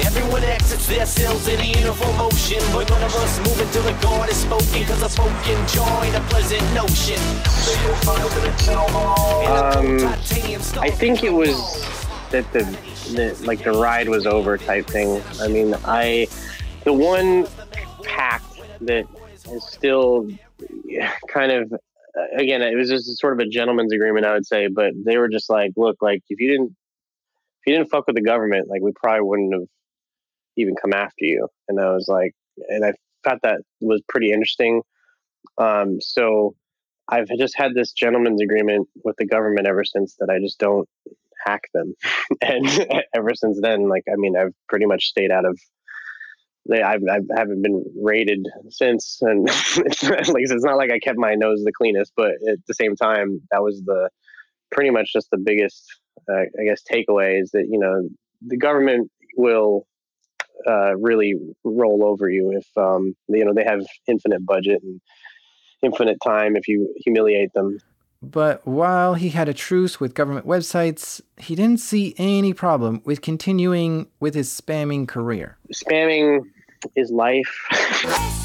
[0.09, 2.63] Everyone exits their cells in a uniform motion.
[2.73, 4.87] But none of us move until the guard is spoken.
[4.87, 7.21] Cause a spoken joy, a pleasant notion.
[9.49, 9.99] Um,
[10.81, 11.57] I think it was
[12.31, 12.61] that the,
[13.15, 15.23] the like the ride was over type thing.
[15.41, 16.29] I mean, I
[16.85, 17.47] the one
[18.05, 18.45] pact
[18.83, 19.07] that
[19.51, 20.29] is still
[21.29, 21.73] kind of
[22.37, 24.69] again, it was just sort of a gentleman's agreement, I would say.
[24.69, 28.17] But they were just like, look, like if you didn't if you didn't fuck with
[28.17, 29.69] the government, like we probably wouldn't have
[30.57, 31.49] even come after you.
[31.69, 32.35] And I was like,
[32.69, 32.93] and I
[33.25, 34.83] thought that was pretty interesting.
[35.59, 36.55] Um, so
[37.09, 40.89] I've just had this gentleman's agreement with the government ever since that I just don't
[41.45, 41.95] hack them.
[42.43, 42.67] and
[43.15, 45.59] ever since then, like, I mean, I've pretty much stayed out of
[46.69, 51.19] they I've, I haven't been raided since, and it's like it's not like I kept
[51.19, 54.11] my nose the cleanest, but at the same time, that was the
[54.71, 55.83] pretty much just the biggest,
[56.31, 58.09] uh, I guess, takeaway is that you know
[58.47, 59.87] the government will
[60.67, 65.01] uh, really roll over you if um, you know they have infinite budget and
[65.83, 67.79] infinite time if you humiliate them.
[68.21, 73.23] But while he had a truce with government websites, he didn't see any problem with
[73.23, 75.57] continuing with his spamming career.
[75.73, 76.43] Spamming
[76.97, 77.67] is life.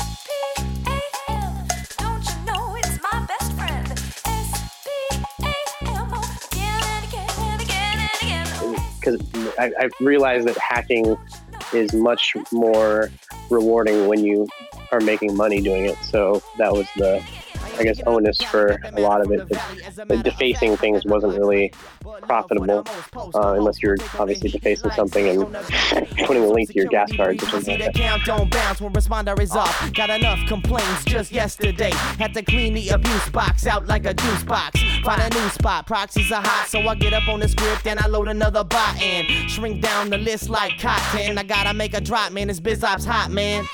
[9.00, 9.22] Because
[9.60, 11.18] I, I realized that hacking
[11.74, 13.12] is much more
[13.50, 14.48] rewarding when you
[14.94, 15.98] are making money doing it.
[16.04, 17.24] So that was the
[17.78, 19.48] I guess, onus for a lot of it.
[19.50, 21.74] The, defacing things wasn't really
[22.22, 22.86] profitable
[23.34, 25.54] uh, unless you're obviously defacing something and
[26.26, 27.96] putting a link to your gas cards or something like that.
[29.94, 31.92] Got enough complaints just yesterday.
[32.20, 34.80] Had to clean the abuse box out like a juice box.
[35.04, 35.88] Find a new spot.
[35.88, 39.02] Proxies are hot, so I get up on the script and I load another bot
[39.02, 39.48] in.
[39.48, 41.38] Shrink down the list like cotton.
[41.38, 42.48] I gotta make a drop, man.
[42.48, 43.66] This biz ops hot, man.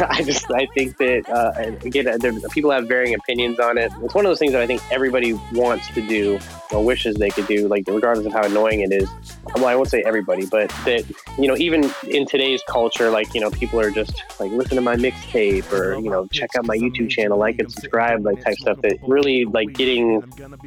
[0.08, 1.52] I just I think that uh,
[1.84, 3.92] again, uh, there, people have varying opinions on it.
[4.02, 6.38] It's one of those things that I think everybody wants to do
[6.72, 9.10] or wishes they could do, like regardless of how annoying it is.
[9.54, 11.04] Well, I won't say everybody, but that
[11.38, 14.80] you know, even in today's culture, like you know, people are just like listen to
[14.80, 18.56] my mixtape or you know, check out my YouTube channel, like and subscribe, like type
[18.56, 18.80] stuff.
[18.80, 20.22] That really like getting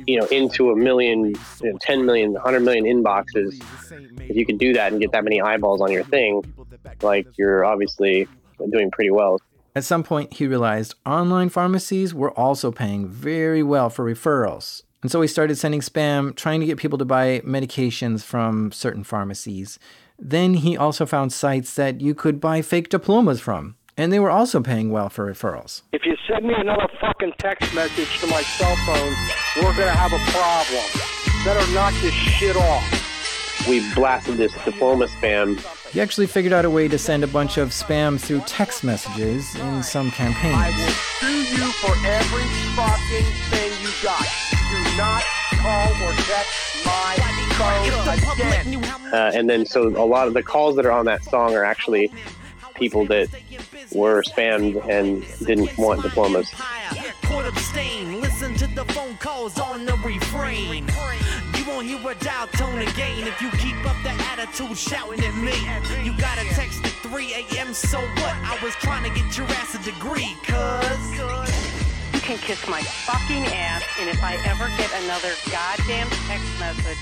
[0.05, 3.63] you know into a million, you know, 10 million, 100 million inboxes.
[4.29, 6.43] If you could do that and get that many eyeballs on your thing,
[7.01, 8.27] like you're obviously
[8.71, 9.39] doing pretty well.
[9.75, 14.83] At some point, he realized online pharmacies were also paying very well for referrals.
[15.01, 19.03] And so he started sending spam, trying to get people to buy medications from certain
[19.03, 19.79] pharmacies.
[20.17, 24.29] Then he also found sites that you could buy fake diplomas from, and they were
[24.29, 25.81] also paying well for referrals.
[25.91, 29.13] If you send me another fucking text message to my cell phone,
[29.57, 30.85] we're gonna have a problem.
[31.43, 33.67] Better knock this shit off.
[33.67, 35.57] We blasted this diploma spam
[35.93, 39.53] he actually figured out a way to send a bunch of spam through text messages
[39.55, 40.55] in some campaigns.
[40.57, 42.43] I will sue you for every
[42.75, 44.25] fucking thing you got.
[44.71, 45.23] Do not
[45.61, 47.15] call or text my
[47.59, 48.83] phone again.
[49.13, 51.63] Uh, and then, so a lot of the calls that are on that song are
[51.63, 52.11] actually
[52.73, 53.29] people that
[53.91, 56.49] were spammed and didn't want diplomas.
[61.65, 62.03] Listen to the phone calls on the refrain.
[62.03, 65.35] You won't hear a dial tone again if you keep up the attitude shouting at
[65.35, 65.53] me.
[66.03, 67.73] You got a text at 3 a.m.
[67.73, 68.35] So what?
[68.43, 71.17] I was trying to get your ass a degree, cuz.
[72.13, 76.97] You can kiss my fucking ass, and if I ever get another goddamn text message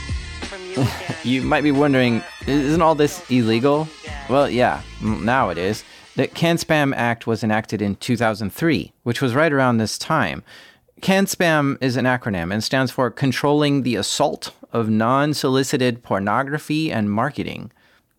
[0.47, 1.15] from you again.
[1.23, 3.87] you might be wondering, isn't all this illegal?
[4.29, 5.83] Well, yeah, now it is.
[6.15, 10.43] The CAN-SPAM Act was enacted in 2003, which was right around this time.
[11.01, 17.71] CAN-SPAM is an acronym and stands for Controlling the Assault of Non-Solicited Pornography and Marketing.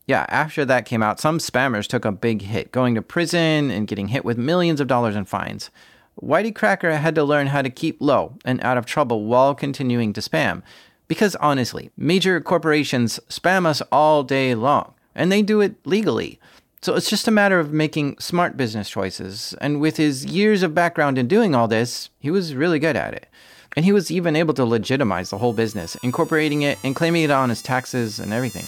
[0.09, 3.87] Yeah, after that came out, some spammers took a big hit, going to prison and
[3.87, 5.71] getting hit with millions of dollars in fines.
[6.21, 10.13] Whitey Cracker had to learn how to keep low and out of trouble while continuing
[10.15, 10.63] to spam.
[11.07, 16.41] Because honestly, major corporations spam us all day long, and they do it legally.
[16.83, 19.55] So it's just a matter of making smart business choices.
[19.61, 23.15] And with his years of background in doing all this, he was really good at
[23.15, 23.29] it.
[23.77, 27.31] And he was even able to legitimize the whole business, incorporating it and claiming it
[27.31, 28.65] on his taxes and everything.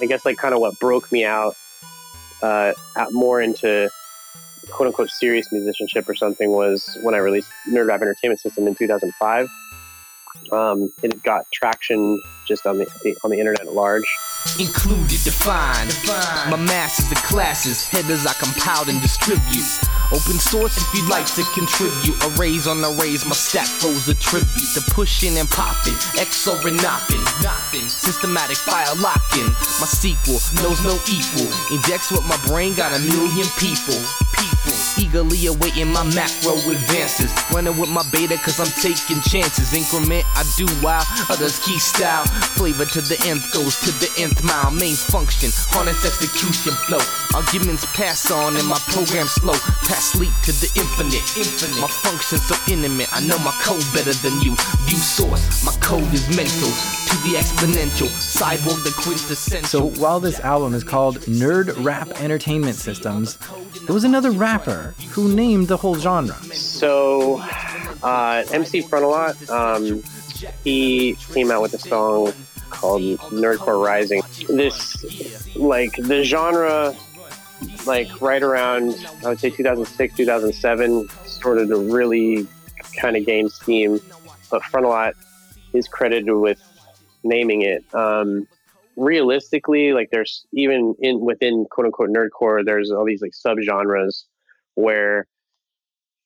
[0.00, 1.56] I guess like kind of what broke me out
[2.42, 2.72] uh,
[3.12, 3.88] more into
[4.70, 8.74] quote unquote serious musicianship or something was when I released Nerd Rap Entertainment System in
[8.74, 9.48] 2005.
[10.50, 14.04] Um, it got traction just on the on the internet at large.
[14.58, 15.90] Included, defined.
[16.50, 19.66] My masters and classes, headers I compile and distribute.
[20.14, 22.14] Open source if you'd like to contribute.
[22.30, 24.70] Arrays on arrays, my stack flows a tribute.
[24.74, 27.90] The pushing and popping, XO and nopping.
[27.90, 29.50] Systematic fire locking.
[29.82, 31.50] My sequel knows no equal.
[31.74, 33.98] Index with my brain, got a million people.
[34.30, 37.32] People eagerly awaiting my macro advances.
[37.52, 39.72] Running with my beta cause I'm taking chances.
[39.72, 42.24] Increment I do while others key style.
[42.56, 44.70] Flavor to the nth goes to the nth mile.
[44.70, 47.02] Main function, harness execution flow.
[47.34, 49.56] Arguments pass on and my program slow.
[49.88, 51.24] Pass leap to the infinite.
[51.36, 51.80] Infinite.
[51.80, 53.08] My function so intimate.
[53.12, 54.56] I know my code better than you.
[54.86, 56.70] View source, my code is mental.
[57.06, 58.08] To the exponential.
[58.18, 59.92] Cyborg the quintessential.
[59.92, 63.38] So while this album is called Nerd Rap Entertainment Systems,
[63.88, 66.34] it was another rapper who named the whole genre.
[66.54, 67.38] So,
[68.02, 70.02] uh, MC Frontalot, um,
[70.64, 72.32] he came out with a song
[72.70, 74.22] called Nerdcore Rising.
[74.48, 76.94] This, like, the genre,
[77.86, 82.46] like, right around, I would say 2006, 2007, started to really
[82.98, 84.00] kind of gain steam.
[84.50, 85.14] But Frontalot
[85.72, 86.60] is credited with
[87.24, 87.84] naming it.
[87.94, 88.46] Um,
[88.96, 94.24] realistically, like, there's even in within quote unquote nerdcore, there's all these like subgenres
[94.76, 95.26] where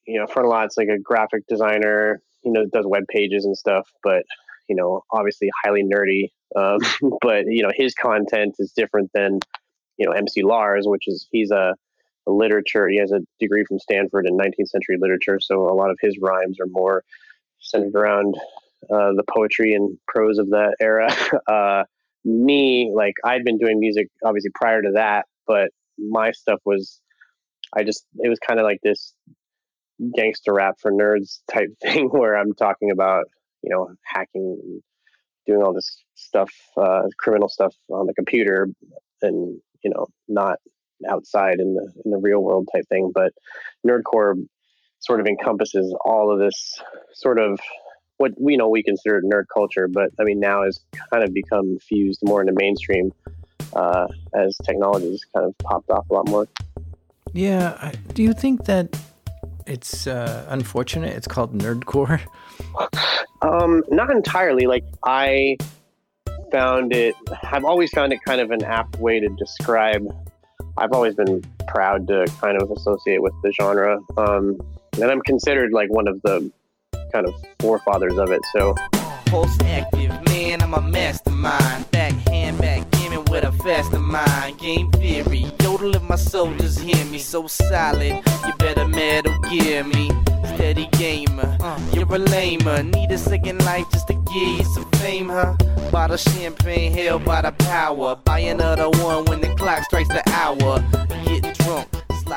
[0.06, 4.24] you know Frontalot's like a graphic designer, you know, does web pages and stuff, but
[4.68, 6.30] you know, obviously highly nerdy.
[6.56, 6.78] Um,
[7.22, 9.40] but you know, his content is different than
[9.96, 11.74] you know MC Lars, which is he's a,
[12.26, 12.88] a literature.
[12.88, 16.16] He has a degree from Stanford in 19th century literature, so a lot of his
[16.20, 17.02] rhymes are more
[17.60, 18.34] centered around
[18.84, 21.14] uh, the poetry and prose of that era.
[21.46, 21.84] Uh,
[22.24, 27.00] me, like I'd been doing music obviously prior to that, but my stuff was
[27.74, 29.14] I just it was kind of like this
[30.14, 33.24] gangster rap for nerds type thing where I'm talking about
[33.62, 34.82] you know hacking and
[35.46, 38.68] doing all this stuff, uh, criminal stuff on the computer,
[39.22, 40.58] and you know not
[41.08, 43.12] outside in the in the real world type thing.
[43.14, 43.32] But
[43.86, 44.34] nerdcore
[45.00, 46.80] sort of encompasses all of this
[47.14, 47.58] sort of
[48.18, 50.80] what we know we consider nerd culture, but I mean now has
[51.10, 53.12] kind of become fused more into mainstream
[53.74, 56.46] uh, as has kind of popped off a lot more.
[57.32, 58.96] Yeah, I- do you think that
[59.66, 62.20] it's uh, unfortunate it's called nerdcore?
[63.42, 64.66] Um, not entirely.
[64.66, 65.56] Like I
[66.52, 67.14] found it.
[67.44, 70.06] I've always found it kind of an apt way to describe.
[70.76, 74.58] I've always been proud to kind of associate with the genre, um,
[75.00, 76.50] and I'm considered like one of the
[77.12, 78.40] kind of forefathers of it.
[78.52, 78.74] So
[79.26, 81.90] Pulse active, man, I'm a mastermind.
[81.92, 84.58] Backhand, backgammon with a faster mind.
[84.58, 85.46] Game theory,
[85.80, 87.18] yodel if my soldiers hear me.
[87.18, 90.10] So solid, you better metal gear me.
[90.54, 91.80] Steady gamer, uh.
[91.92, 92.82] you're a lamer.
[92.82, 95.56] Need a second life just to give you some fame, huh?
[95.90, 98.16] Bottle champagne held by the power.
[98.16, 100.80] Buy another one when the clock strikes the hour.
[101.24, 101.88] Getting drunk.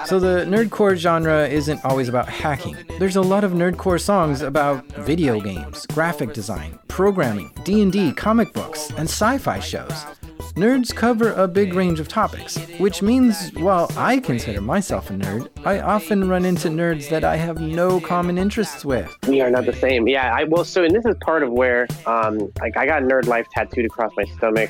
[0.06, 2.76] So the nerdcore genre isn't always about hacking.
[2.98, 8.90] There's a lot of nerdcore songs about video games, graphic design, programming, D&D, comic books,
[8.98, 10.06] and sci-fi shows.
[10.56, 15.50] Nerds cover a big range of topics, which means while I consider myself a nerd,
[15.66, 19.12] I often run into nerds that I have no common interests with.
[19.28, 20.08] we are not the same.
[20.08, 20.64] Yeah, I well.
[20.64, 24.12] So and this is part of where um, like I got nerd life tattooed across
[24.16, 24.70] my stomach,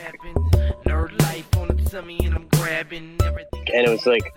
[3.73, 4.33] and it was like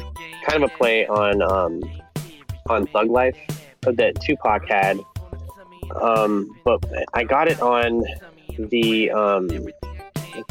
[0.48, 1.80] kind of a play on um,
[2.68, 3.38] on Thug Life
[3.82, 4.98] that Tupac had.
[6.02, 8.02] Um, but I got it on
[8.59, 9.48] the um,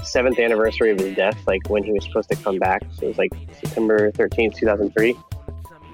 [0.04, 2.84] seventh anniversary of his death, like when he was supposed to come back.
[2.98, 5.16] So it was like September thirteenth, two thousand three.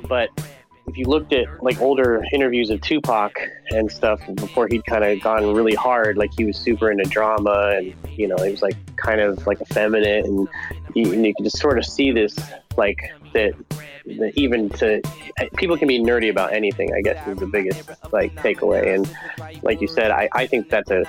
[0.07, 0.29] But
[0.87, 5.21] if you looked at like older interviews of Tupac and stuff before he'd kind of
[5.21, 8.75] gone really hard, like he was super into drama and you know he was like
[8.97, 10.47] kind of like effeminate and
[10.93, 12.37] you, and you can just sort of see this
[12.77, 12.97] like
[13.33, 13.53] that,
[14.05, 15.01] that even to
[15.37, 16.93] eh, people can be nerdy about anything.
[16.93, 18.95] I guess is the biggest like takeaway.
[18.95, 21.03] And like you said, I, I think that's a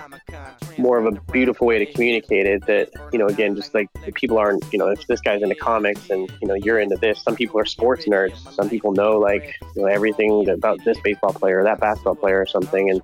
[0.79, 2.67] more of a beautiful way to communicate it.
[2.67, 6.11] That you know again just like people aren't you know if this guy's into comics
[6.11, 7.23] and you know you're into this.
[7.23, 8.37] Some people are sports nerds.
[8.55, 12.41] Some people know like you know everything about this baseball player or that basketball player
[12.41, 13.03] or something and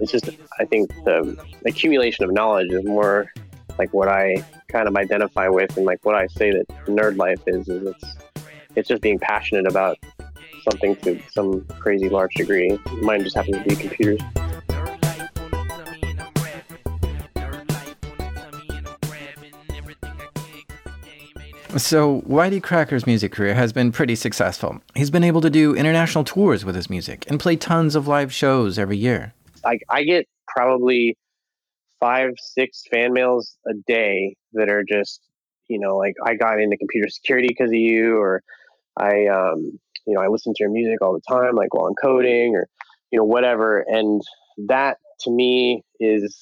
[0.00, 1.36] it's just I think the
[1.66, 3.32] accumulation of knowledge is more
[3.78, 7.42] like what I kind of identify with and like what I say that nerd life
[7.46, 8.04] is is it's
[8.76, 9.98] it's just being passionate about
[10.68, 12.78] something to some crazy large degree.
[13.02, 14.20] Mine just happens to be computers.
[21.76, 24.80] So, YTCracker's music career has been pretty successful.
[24.96, 28.32] He's been able to do international tours with his music and play tons of live
[28.32, 29.34] shows every year.
[29.64, 31.16] Like I get probably
[32.00, 35.20] five, six fan mails a day that are just,
[35.68, 38.42] you know, like I got into computer security because of you, or
[38.96, 41.94] I, um, you know, I listen to your music all the time, like while I'm
[41.94, 42.66] coding, or
[43.12, 43.84] you know, whatever.
[43.86, 44.22] And
[44.66, 46.36] that to me is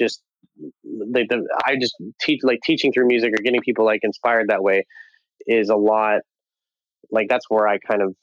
[0.00, 0.20] just
[1.12, 4.62] like the, I just teach like teaching through music or getting people like inspired that
[4.62, 4.84] way
[5.46, 6.20] is a lot.
[7.10, 8.14] Like that's where I kind of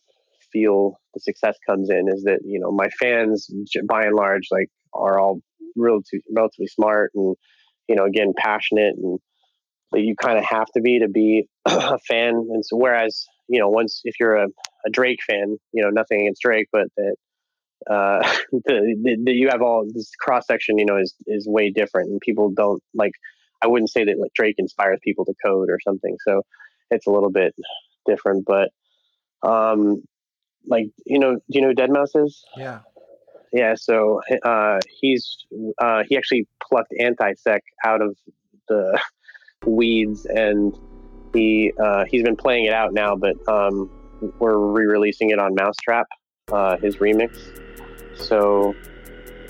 [0.51, 3.49] feel the success comes in is that you know my fans
[3.87, 5.39] by and large like are all
[5.75, 7.35] relatively relatively smart and
[7.89, 9.19] you know again passionate and
[9.93, 13.69] you kind of have to be to be a fan and so whereas you know
[13.69, 14.47] once if you're a,
[14.85, 17.15] a drake fan you know nothing against drake but that
[17.89, 18.19] uh
[18.51, 22.09] the, the, the you have all this cross section you know is is way different
[22.09, 23.13] and people don't like
[23.61, 26.41] i wouldn't say that like drake inspires people to code or something so
[26.91, 27.53] it's a little bit
[28.05, 28.69] different but
[29.43, 30.01] um
[30.67, 32.79] like you know do you know who deadmau5 is Yeah.
[33.53, 35.37] yeah, so uh, he's
[35.79, 38.17] uh, he actually plucked AntiSec out of
[38.67, 38.99] the
[39.65, 40.77] weeds, and
[41.33, 43.15] he uh, he's been playing it out now.
[43.15, 43.89] But um,
[44.39, 46.05] we're re-releasing it on mau5trap,
[46.51, 47.64] uh, his remix.
[48.17, 48.75] So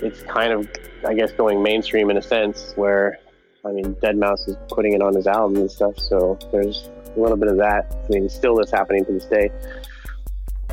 [0.01, 0.70] it's kind of,
[1.07, 2.74] I guess, going mainstream in a sense.
[2.76, 3.20] Where
[3.66, 5.97] I mean, deadmau5 is putting it on his album and stuff.
[5.97, 7.95] So there's a little bit of that.
[8.05, 9.49] I mean, still that's happening to this day.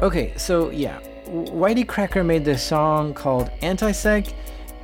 [0.03, 4.34] Okay, so yeah, YTCracker made this song called AntiSec.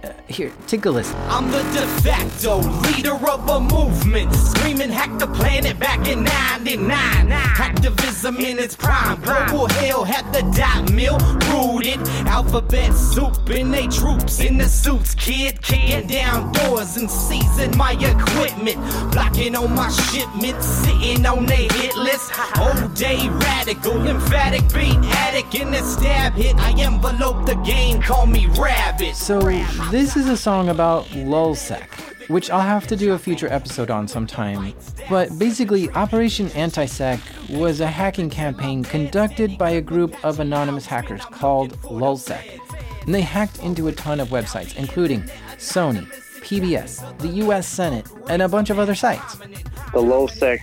[0.04, 1.16] Uh, here, take a listen.
[1.28, 4.32] I'm the de facto leader of a movement.
[4.32, 7.32] Screaming hack the planet back in 99.
[7.32, 9.20] Activism in its prime.
[9.22, 11.18] Global hell had the dot mill
[11.50, 11.98] rooted.
[12.28, 15.16] Alphabet soup in they troops in the suits.
[15.16, 18.78] Kid kicking down doors and seizing my equipment.
[19.10, 20.62] Blocking on my shipment.
[20.62, 22.30] Sitting on they hit list.
[22.56, 26.54] All day radical, emphatic beat addict in the stab hit.
[26.56, 28.00] I envelope the game.
[28.00, 29.16] Call me rabbit.
[29.16, 29.40] So,
[29.90, 34.06] this is a song about LulzSec, which I'll have to do a future episode on
[34.06, 34.74] sometime.
[35.08, 41.24] But basically, Operation AntiSec was a hacking campaign conducted by a group of anonymous hackers
[41.24, 42.60] called LulzSec.
[43.06, 45.22] And they hacked into a ton of websites, including
[45.56, 46.06] Sony,
[46.42, 49.36] PBS, the US Senate, and a bunch of other sites.
[49.36, 50.58] the LulzSec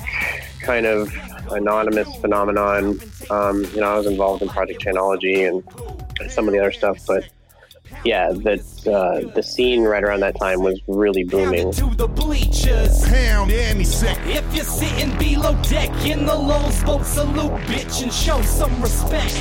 [0.61, 1.11] kind of
[1.51, 2.99] anonymous phenomenon.
[3.31, 6.99] Um, you know, I was involved in Project Chanology and some of the other stuff,
[7.07, 7.23] but
[8.05, 11.71] yeah, that uh, the scene right around that time was really booming.
[11.73, 13.03] to the bleachers.
[13.05, 14.15] Pound AntiSec.
[14.27, 19.33] If you're sitting below deck in the Lowe's boat, salute, bitch, and show some respect.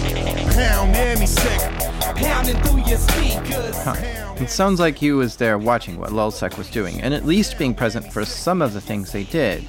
[0.57, 2.17] Pound AntiSec.
[2.17, 3.77] Pounding through your speakers.
[3.83, 4.35] Huh.
[4.41, 7.75] It sounds like he was there watching what LulzSec was doing, and at least being
[7.75, 9.65] present for some of the things they did.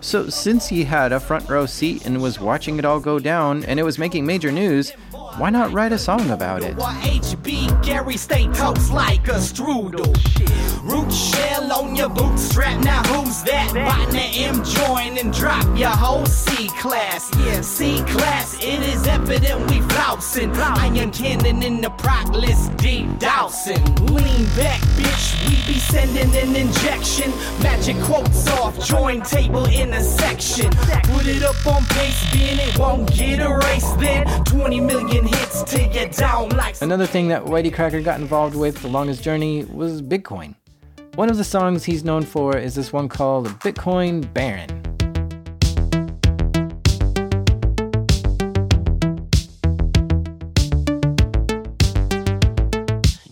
[0.00, 3.64] So, since he had a front row seat and was watching it all go down,
[3.64, 4.92] and it was making major news,
[5.38, 6.76] why not write a song about it?
[6.76, 10.12] HBGary stay toast like a strudel.
[10.82, 12.82] Root shell on your bootstrap.
[12.82, 13.72] Now who's that?
[13.72, 17.30] Buying the M join and drop your whole C class.
[17.38, 18.56] Yeah, C class.
[18.56, 20.50] It is evident we flousing.
[20.56, 23.84] Iron cannon in the proc list deep dousing.
[24.06, 25.48] Lean back, bitch.
[25.48, 27.30] We be sending an injection.
[27.62, 28.84] Magic quotes off.
[28.84, 30.70] Join table in a section.
[30.70, 33.98] Put it up on pace, being it won't get erased.
[34.00, 36.80] Then 20 million hits till you're like.
[36.80, 40.54] Another thing that YTCracker got involved with along his journey was Bitcoin.
[41.14, 44.68] One of the songs he's known for is this one called Bitcoin Baron.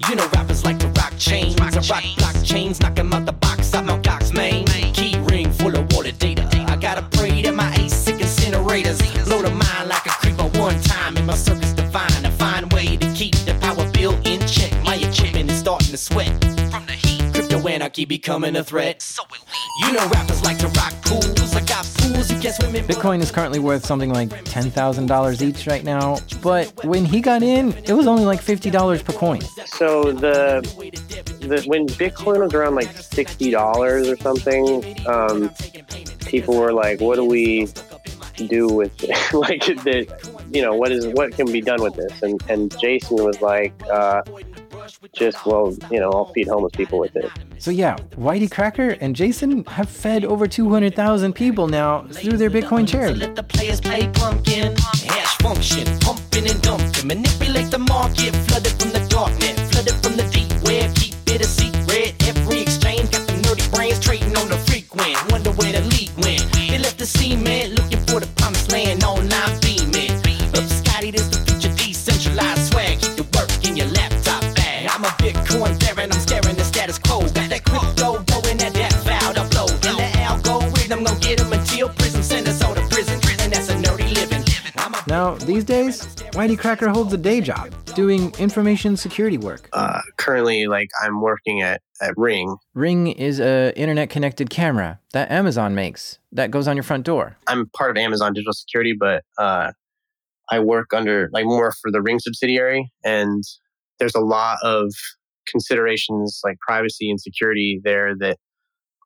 [0.08, 3.65] You know rappers like to rock chains, rock, rock blockchains, knock 'em out the box,
[17.96, 19.02] Crypto anarchy becoming a threat.
[19.02, 19.42] So elite.
[19.82, 21.54] You know rappers like to rock pools.
[21.54, 22.84] I got pools you can swim in.
[22.84, 27.72] Bitcoin is currently worth something like $10,000 each right now, but when he got in,
[27.84, 29.40] it was only like $50 per coin.
[29.66, 30.60] So the,
[31.40, 35.50] the when Bitcoin was around like sixty dollars or something, um,
[36.26, 37.68] people were like, "What do we
[38.36, 39.10] do with it?
[39.34, 40.06] like the,
[40.52, 43.72] you know, what is what can be done with this?" And and Jason was like,
[43.90, 44.22] uh,
[45.14, 49.64] "Just well, you know, I'll feed homeless people with it." So yeah, YTCracker and Jason
[49.64, 53.20] have fed over 200,000 people now through their Bitcoin charity.
[53.20, 58.90] Let the players play pumpkin, hash function, pumping and dumping, manipulate the market, flooded from
[58.90, 62.14] the darknet, flooded from the deep web, keep it a secret.
[62.28, 65.16] Every exchange got the nerdy brains trading on the frequent.
[65.30, 66.44] Wonder where the leak went.
[66.52, 67.75] They left the cement
[85.16, 86.04] Now, these days,
[86.34, 89.66] YTCracker holds a day job doing information security work.
[89.72, 92.54] Uh, currently, like I'm working at, at Ring.
[92.74, 97.38] Ring is a internet connected camera that Amazon makes that goes on your front door.
[97.46, 99.72] I'm part of Amazon Digital Security, but uh,
[100.50, 103.42] I work under like more for the Ring subsidiary, and
[103.98, 104.92] there's a lot of
[105.46, 108.36] considerations like privacy and security there that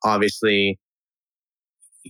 [0.03, 0.77] obviously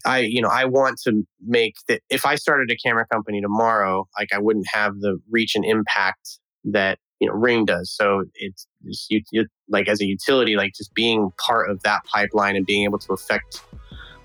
[0.05, 4.09] I you know I want to make that if I started a camera company tomorrow
[4.19, 7.93] like I wouldn't have the reach and impact that you know Ring does.
[7.93, 12.57] So it's just you, like as a utility like just being part of that pipeline
[12.57, 13.63] and being able to affect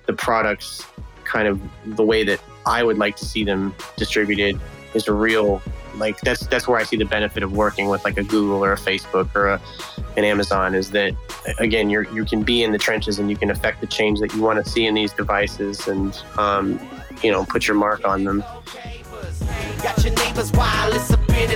[0.05, 0.86] the products
[1.24, 4.59] kind of the way that I would like to see them distributed
[4.96, 5.62] is a real
[5.96, 8.74] like that's that's where I see the benefit of working with like a Google or
[8.74, 9.62] a Facebook or a,
[10.18, 11.14] an Amazon is that
[11.60, 14.34] again you you can be in the trenches and you can affect the change that
[14.34, 16.80] you want to see in these devices and um,
[17.22, 18.43] you know put your mark on them.
[19.84, 20.52] Got your neighbors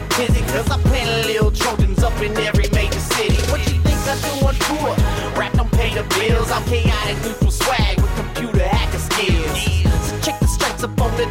[0.10, 0.78] tizzy Cause I
[1.26, 4.96] little Trojans up in every major city What you think I do on tour?
[5.40, 10.40] Rap don't pay the bills I'm chaotic neutral swag with computer hacker skills So check
[10.40, 11.26] the stripes up on the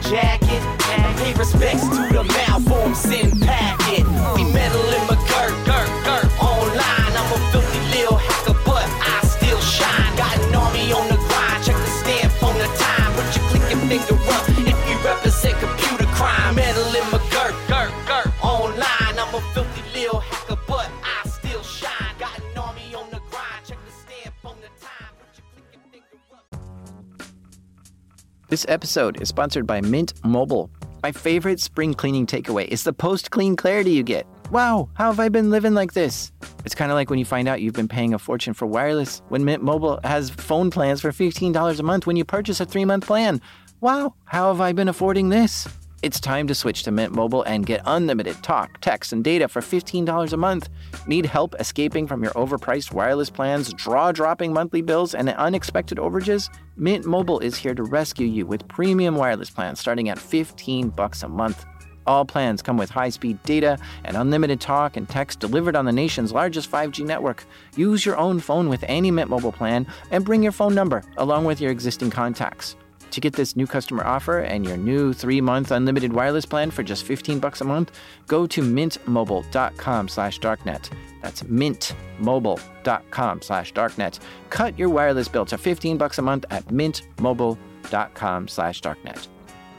[28.69, 30.71] episode is sponsored by Mint Mobile.
[31.03, 34.27] My favorite spring cleaning takeaway is the post clean clarity you get.
[34.51, 36.33] Wow, how have I been living like this?
[36.65, 39.21] It's kind of like when you find out you've been paying a fortune for wireless
[39.29, 42.85] when Mint Mobile has phone plans for $15 a month when you purchase a three
[42.85, 43.41] month plan.
[43.81, 45.69] Wow, how have I been affording this?
[46.01, 49.61] It's time to switch to Mint Mobile and get unlimited talk, text, and data for
[49.61, 50.69] $15 a month.
[51.09, 56.51] Need help escaping from your overpriced wireless plans, draw dropping monthly bills, and unexpected overages?
[56.77, 61.25] Mint Mobile is here to rescue you with premium wireless plans starting at 15 bucks
[61.25, 61.67] a month.
[62.07, 66.31] All plans come with high-speed data and unlimited talk and text delivered on the nation's
[66.31, 67.45] largest 5G network.
[67.75, 71.45] Use your own phone with any Mint Mobile plan and bring your phone number along
[71.45, 72.77] with your existing contacts.
[73.11, 77.05] To get this new customer offer and your new 3-month unlimited wireless plan for just
[77.05, 77.93] 15 bucks a month,
[78.27, 80.91] go to mintmobile.com slash darknet.
[81.23, 84.19] That's mintmobile.com slash darknet.
[84.51, 89.29] Cut your wireless bill to 15 bucks a month at mintmobile.com slash darknet.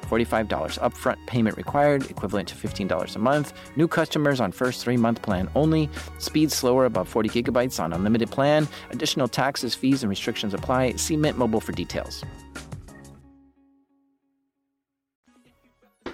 [0.09, 3.53] $45 upfront payment required, equivalent to $15 a month.
[3.77, 5.87] New customers on first three month plan only.
[6.17, 8.67] Speed slower above 40 gigabytes on unlimited plan.
[8.89, 10.93] Additional taxes, fees, and restrictions apply.
[10.93, 12.23] See Mint Mobile for details.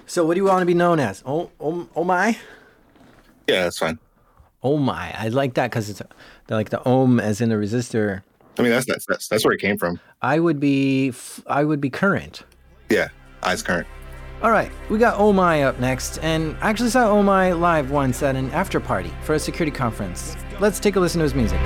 [0.08, 1.24] So, what do you want to be known as?
[1.26, 2.38] Oh, oh, oh my?
[3.48, 4.00] Yeah, that's fine.
[4.62, 5.14] Oh my.
[5.18, 6.02] I like that because it's
[6.50, 8.24] like the ohm as in the resistor.
[8.58, 10.00] I mean, that's that's that's, that's where it came from.
[10.22, 12.44] I would be f- I would be current.
[12.90, 13.10] Yeah,
[13.44, 13.88] eyes current.
[14.42, 17.92] All right, we got Oh My up next, and I actually saw Oh My live
[17.92, 20.36] once at an after party for a security conference.
[20.60, 21.60] Let's take a listen to his music.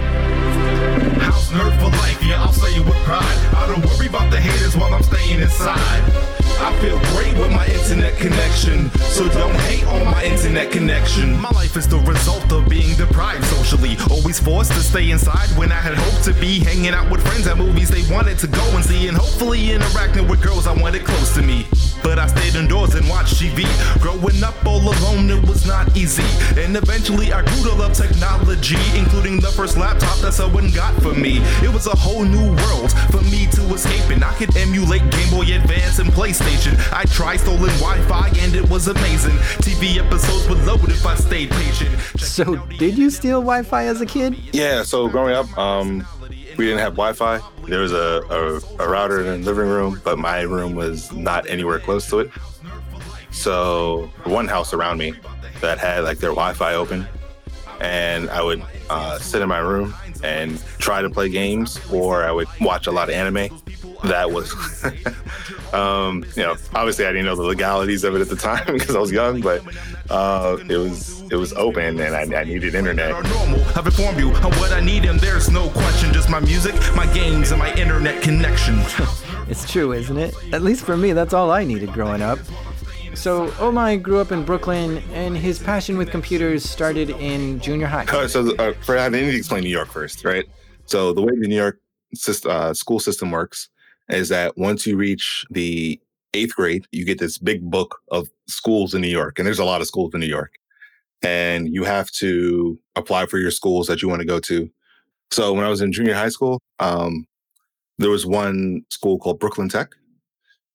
[1.20, 3.24] House nerd for life, yeah, I'll say it with pride.
[3.56, 6.39] I don't worry about the haters while I'm staying inside.
[6.62, 11.40] I feel great with my internet connection, so don't hate on my internet connection.
[11.40, 15.72] My life is the result of being deprived socially, always forced to stay inside when
[15.72, 18.64] I had hoped to be hanging out with friends at movies they wanted to go
[18.76, 21.66] and see, and hopefully interacting with girls I wanted close to me.
[22.04, 23.66] But I stayed indoors and watched TV.
[24.02, 26.24] Growing up all alone, it was not easy.
[26.60, 31.14] And eventually I grew to love technology, including the first laptop that someone got for
[31.14, 31.40] me.
[31.64, 35.30] It was a whole new world for me to escape and I could emulate Game
[35.30, 36.74] Boy Advance and PlayStation.
[36.94, 39.36] I tried stolen Wi-Fi and it was amazing.
[39.62, 41.98] TV episodes would load if I stayed patient.
[42.20, 44.36] So, did you steal Wi-Fi as a kid?
[44.54, 46.06] Yeah, so growing up, um,
[46.60, 47.40] we didn't have Wi-Fi.
[47.68, 51.50] There was a, a, a router in the living room, but my room was not
[51.50, 52.32] anywhere close to it.
[53.32, 55.14] So one house around me
[55.62, 57.08] that had like their Wi-Fi open,
[57.80, 62.32] and I would uh, sit in my room and try to play games, or I
[62.32, 63.50] would watch a lot of anime.
[64.04, 64.54] That was,
[65.74, 68.96] um, you know, obviously I didn't know the legalities of it at the time because
[68.96, 69.62] I was young, but
[70.10, 73.14] uh, it was it was open and I, I needed internet.
[73.14, 76.14] I've informed you on what I need, and there's no question.
[76.14, 78.80] Just my music, my games, and my internet connection.
[79.50, 80.36] It's true, isn't it?
[80.54, 82.38] At least for me, that's all I needed growing up.
[83.16, 88.06] So, Ohm-I grew up in Brooklyn, and his passion with computers started in junior high.
[88.06, 90.46] Uh, so uh, for I need to explain New York first, right?
[90.86, 91.80] So the way the New York
[92.16, 93.70] syst- uh, school system works
[94.10, 96.00] is that once you reach the
[96.34, 99.66] eighth grade, you get this big book of schools in New York, and there's a
[99.66, 100.54] lot of schools in New York,
[101.22, 104.70] and you have to apply for your schools that you want to go to.
[105.32, 107.26] So when I was in junior high school, um,
[107.98, 109.90] there was one school called Brooklyn Tech,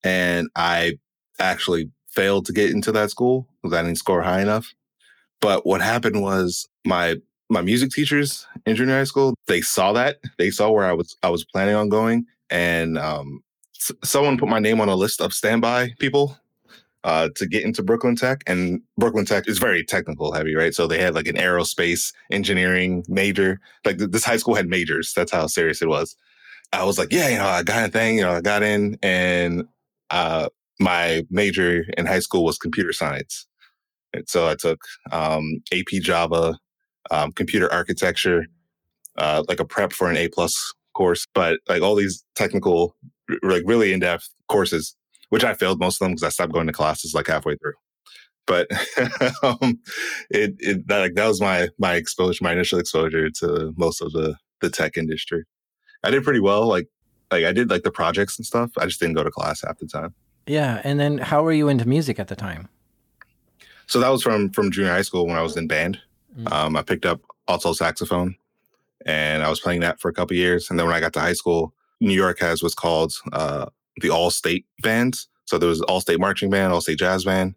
[0.04, 0.98] and I
[1.40, 4.72] actually failed to get into that school because I didn't score high enough.
[5.40, 7.16] But what happened was my
[7.50, 11.16] my music teachers in junior high school they saw that they saw where I was
[11.22, 13.42] I was planning on going, and um,
[13.78, 16.38] s- someone put my name on a list of standby people
[17.04, 18.42] uh, to get into Brooklyn Tech.
[18.46, 20.74] And Brooklyn Tech is very technical heavy, right?
[20.74, 23.60] So they had like an aerospace engineering major.
[23.84, 25.12] Like th- this high school had majors.
[25.14, 26.16] That's how serious it was.
[26.72, 28.98] I was like, yeah, you know, I got a thing, you know, I got in,
[29.02, 29.68] and
[30.10, 30.48] uh,
[30.80, 33.46] my major in high school was computer science.
[34.12, 34.80] And so I took
[35.12, 36.58] um, AP Java,
[37.10, 38.46] um, computer architecture,
[39.16, 40.54] uh, like a prep for an A plus
[40.94, 42.96] course, but like all these technical,
[43.30, 44.96] r- like really in depth courses,
[45.30, 47.74] which I failed most of them because I stopped going to classes like halfway through.
[48.46, 48.68] But
[49.42, 49.80] um,
[50.30, 54.12] it, it that like that was my my exposure, my initial exposure to most of
[54.12, 55.44] the the tech industry.
[56.04, 56.66] I did pretty well.
[56.68, 56.86] Like
[57.32, 58.70] like I did like the projects and stuff.
[58.78, 60.14] I just didn't go to class half the time.
[60.46, 62.68] Yeah, and then how were you into music at the time?
[63.86, 66.00] So that was from from junior high school when I was in band.
[66.50, 68.36] Um, I picked up alto saxophone,
[69.06, 70.70] and I was playing that for a couple years.
[70.70, 73.66] And then when I got to high school, New York has what's called uh,
[74.00, 75.28] the All State bands.
[75.46, 77.54] So there was All State Marching Band, All State Jazz Band.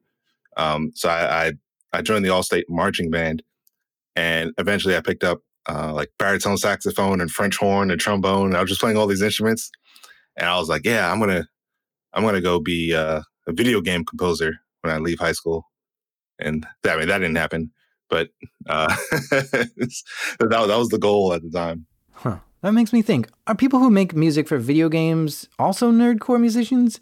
[0.58, 1.54] Um, so I, I
[1.94, 3.44] I joined the All State Marching Band,
[4.16, 8.48] and eventually I picked up uh, like baritone saxophone and French horn and trombone.
[8.48, 9.72] And I was just playing all these instruments,
[10.36, 11.48] and I was like, yeah, I'm gonna
[12.18, 15.68] I'm gonna go be uh, a video game composer when I leave high school.
[16.40, 17.72] And that, I mean, that didn't happen,
[18.10, 18.30] but
[18.68, 18.88] uh,
[19.30, 19.70] that,
[20.40, 21.86] that was the goal at the time.
[22.12, 22.40] Huh.
[22.64, 27.00] That makes me think are people who make music for video games also nerdcore musicians?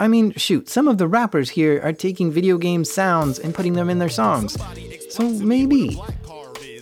[0.00, 3.74] I mean, shoot, some of the rappers here are taking video game sounds and putting
[3.74, 4.56] them in their songs.
[5.10, 6.00] So maybe.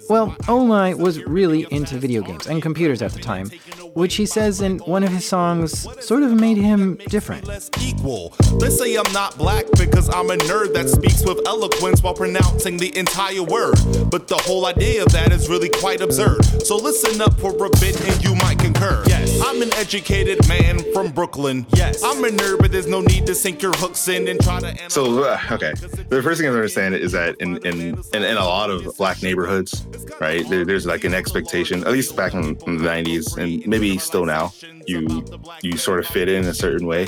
[0.08, 3.50] Well, My was really into video games and computers at the time,
[3.94, 7.48] which he says in one of his songs sort of made him different.
[7.80, 8.34] equal.
[8.60, 12.76] They say I'm not black because I'm a nerd that speaks with eloquence while pronouncing
[12.76, 13.76] the entire word.
[14.10, 16.44] But the whole idea of that is really quite absurd.
[16.64, 19.02] So listen up for a bit and you might concur.
[19.06, 21.66] Yes, I'm an educated man from Brooklyn.
[21.74, 24.60] Yes, I'm a nerd, but there's no need to sink your hooks in and try
[24.60, 24.90] to.
[24.90, 25.72] So uh, okay,
[26.08, 29.22] the first thing I understand is that in in in, in a lot of black
[29.22, 29.86] neighborhoods,
[30.20, 33.83] right, there, there's like an expectation, at least back in, in the '90s, and maybe
[33.98, 34.52] still now,
[34.86, 35.24] you
[35.62, 37.06] you sort of fit in a certain way,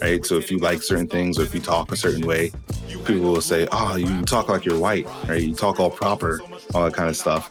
[0.00, 0.24] right?
[0.24, 2.52] So if you like certain things or if you talk a certain way,
[3.04, 5.42] people will say, "Oh, you talk like you're white," right?
[5.42, 6.40] You talk all proper,
[6.74, 7.50] all that kind of stuff.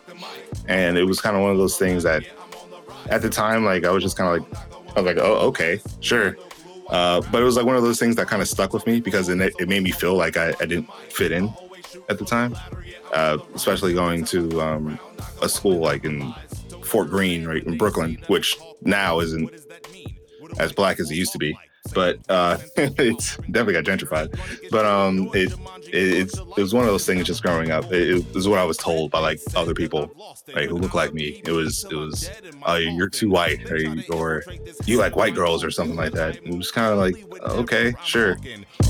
[0.68, 2.24] And it was kind of one of those things that,
[3.10, 4.60] at the time, like I was just kind of like,
[4.96, 6.38] I was like, "Oh, okay, sure."
[6.90, 9.00] Uh, but it was like one of those things that kind of stuck with me
[9.00, 11.52] because it, it made me feel like I, I didn't fit in
[12.10, 12.56] at the time,
[13.14, 15.00] uh, especially going to um,
[15.42, 16.34] a school like in
[16.94, 19.50] Fort Greene, right in Brooklyn, which now isn't
[20.60, 21.58] as black as it used to be.
[21.92, 24.40] But uh, it's definitely got gentrified.
[24.70, 25.52] But um, it,
[25.94, 27.86] it it was one of those things just growing up.
[27.92, 30.12] It, it was what I was told by like other people,
[30.56, 31.42] right, who look like me.
[31.46, 32.30] It was it was,
[32.64, 34.44] oh, you're too white, or you, or
[34.86, 36.38] you like white girls, or something like that.
[36.38, 38.38] It was kind of like, okay, sure.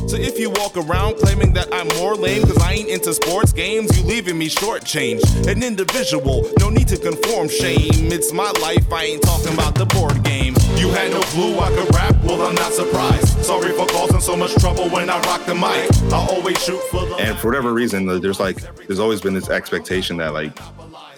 [0.07, 3.51] So if you walk around claiming that I'm more lame because I ain't into sports
[3.51, 5.47] games, you leaving me shortchanged.
[5.47, 8.11] An individual, no need to conform shame.
[8.11, 10.55] It's my life, I ain't talking about the board game.
[10.75, 13.43] You had no clue I could rap, well I'm not surprised.
[13.43, 15.89] Sorry for causing so much trouble when I rock the mic.
[16.11, 16.81] I always shoot
[17.17, 20.63] and for whatever reason, there's like there's always been this expectation that like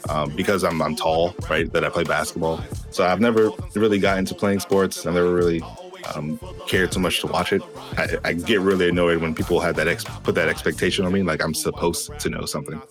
[0.09, 2.65] um, because I'm I'm tall, right, that I play basketball.
[2.91, 5.05] So I've never really got into playing sports.
[5.05, 5.67] I've never really
[6.15, 7.65] um, cared too much to watch it.
[7.97, 11.23] I, I get really annoyed when people have that ex- put that expectation on me,
[11.23, 12.82] like I'm supposed to know something.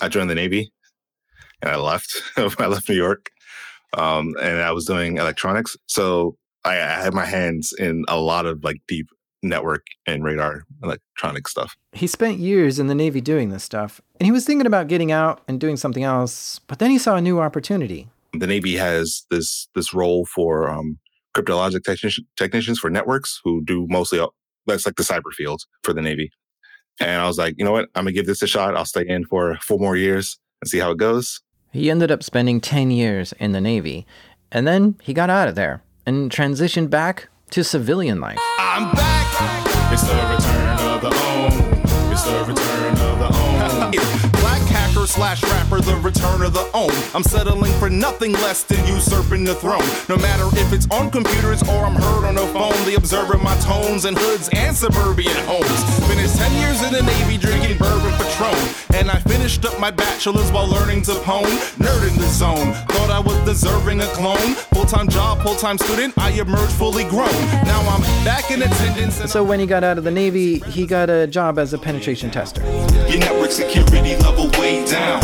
[0.00, 0.72] I joined the Navy,
[1.62, 2.22] and I left.
[2.36, 3.30] I left New York,
[3.94, 5.76] um, and I was doing electronics.
[5.86, 9.08] So I, I had my hands in a lot of like deep
[9.42, 11.76] network and radar electronic stuff.
[11.92, 15.12] He spent years in the Navy doing this stuff, and he was thinking about getting
[15.12, 18.08] out and doing something else, but then he saw a new opportunity.
[18.32, 20.98] The Navy has this this role for um,
[21.34, 24.20] cryptologic technician, technicians for networks who do mostly
[24.66, 26.30] that's like the cyber field for the Navy.
[26.98, 27.88] And I was like, you know what?
[27.94, 28.76] I'm gonna give this a shot.
[28.76, 31.40] I'll stay in for four more years and see how it goes.
[31.72, 34.06] He ended up spending 10 years in the Navy,
[34.50, 38.38] and then he got out of there and transitioned back to civilian life.
[38.58, 39.05] I'm back.
[39.96, 42.12] It's the return of the own.
[42.12, 43.90] It's the return of the own.
[44.42, 46.92] Black hacker slash rapper, the return of the own.
[47.14, 49.88] I'm settling for nothing less than usurping the throne.
[50.10, 53.56] No matter if it's on computers or I'm heard on the phone, they observing my
[53.60, 55.80] tones and hoods and suburban homes.
[56.08, 58.74] Finished 10 years in the Navy drinking bourbon Patron.
[58.94, 61.44] And I finished up my bachelor's while learning to pone.
[61.78, 62.72] Nerd in the zone.
[62.88, 64.54] Thought I was deserving a clone.
[64.74, 67.32] Full time job, full time student, I emerged fully grown.
[67.64, 69.30] Now I'm back in attendance.
[69.30, 72.30] So when he got out of the Navy, he got a job as a penetration
[72.30, 72.62] tester.
[73.08, 75.20] Your network security level way down.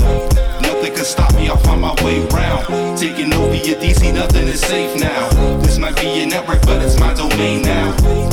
[0.63, 2.99] Nothing can stop me, I'll find my way round.
[2.99, 5.29] Taking over your DC, nothing is safe now.
[5.59, 8.32] This might be your network, but it's my domain now.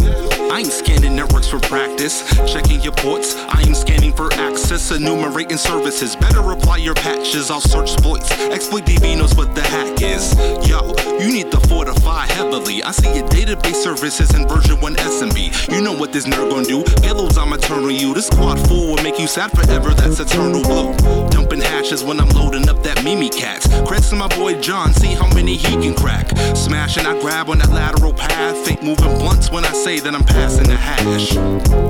[0.60, 3.34] I ain't scanning networks for practice, checking your ports.
[3.34, 6.18] I am scanning for access, enumerating services.
[6.18, 8.30] Better apply your patches, I'll search exploits.
[8.32, 10.36] Exploit DB knows what the hack is.
[10.68, 12.84] Yo, you need to fortify heavily.
[12.84, 15.74] I see your database services in version 1 SMB.
[15.74, 16.84] You know what this nerd gon' do.
[16.84, 18.14] Payloads I'ma turn on you.
[18.14, 21.32] This squad 4 will make you sad forever, that's EternalBlue.
[21.32, 23.64] Dumping hashes when I'm loading up that Mimikatz.
[23.88, 26.36] Creds to my boy John, see how many he can crack.
[26.54, 28.58] Smashing, I grab on that lateral path.
[28.66, 31.36] Think moving blunts when I say that I'm passing the hash.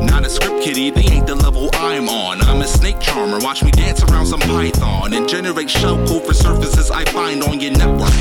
[0.10, 2.42] Not a script kiddie, they ain't the level I'm on.
[2.42, 6.34] I'm a snake charmer, watch me dance around some python and generate shell code for
[6.34, 8.12] surfaces I find on your network.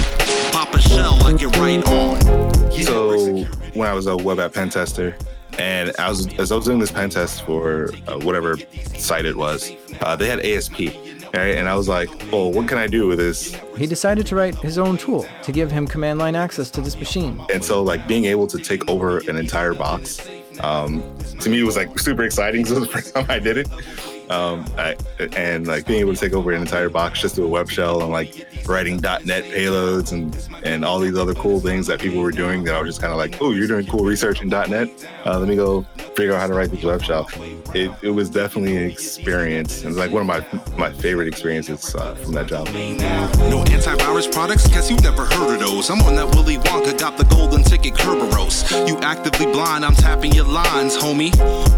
[0.53, 2.21] Pop a shell, I get right on.
[2.83, 5.17] So when I was a web app pen tester,
[5.59, 8.57] and I was as I was doing this pen test for uh, whatever
[8.97, 9.73] site it was,
[10.03, 10.79] uh, they had ASP,
[11.35, 11.57] right?
[11.57, 14.55] And I was like, "Oh, what can I do with this?" He decided to write
[14.57, 17.41] his own tool to give him command line access to this machine.
[17.53, 20.29] And so, like being able to take over an entire box,
[20.61, 21.03] um,
[21.41, 22.65] to me, it was like super exciting.
[22.69, 23.69] So the first time I did it.
[24.31, 24.97] Um, I,
[25.37, 28.03] and like being able to take over an entire box just to a web shell
[28.03, 32.31] and like writing .NET payloads and and all these other cool things that people were
[32.31, 34.89] doing that I was just kind of like, oh, you're doing cool research in .NET.
[35.25, 35.83] Uh, let me go
[36.15, 37.29] figure out how to write this web shell.
[37.75, 39.85] It, it was definitely an experience.
[39.85, 42.67] Was like one of my my favorite experiences uh, from that job.
[42.69, 45.91] No antivirus products, guess you've never heard of those.
[45.91, 48.89] I'm on that Willy Wonka, got the golden ticket Kerberos.
[48.89, 51.37] You actively blind, I'm tapping your lines, homie.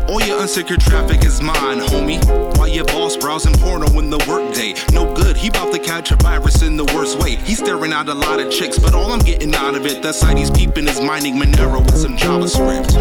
[0.09, 2.40] All your unsecured traffic is mine, homie.
[2.57, 4.75] Why your boss browsing porno in the workday?
[4.93, 7.37] No good, he about to catch a virus in the worst way.
[7.37, 10.15] He's staring out a lot of chicks, but all I'm getting out of it, that
[10.15, 12.97] site he's peeping is mining Monero with some JavaScript.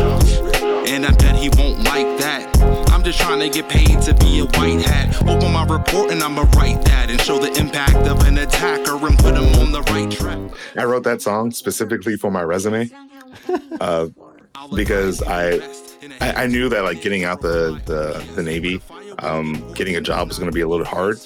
[0.88, 2.50] And I bet he won't like that.
[2.92, 5.16] I'm just trying to get paid to be a white hat.
[5.28, 9.18] Open my report and I'ma write that and show the impact of an attacker and
[9.20, 10.40] put him on the right track.
[10.76, 12.90] I wrote that song specifically for my resume
[13.80, 14.08] uh,
[14.76, 15.60] because I,
[16.22, 18.82] I I knew that like getting out the the, the Navy,
[19.22, 21.20] um, getting a job was going to be a little hard,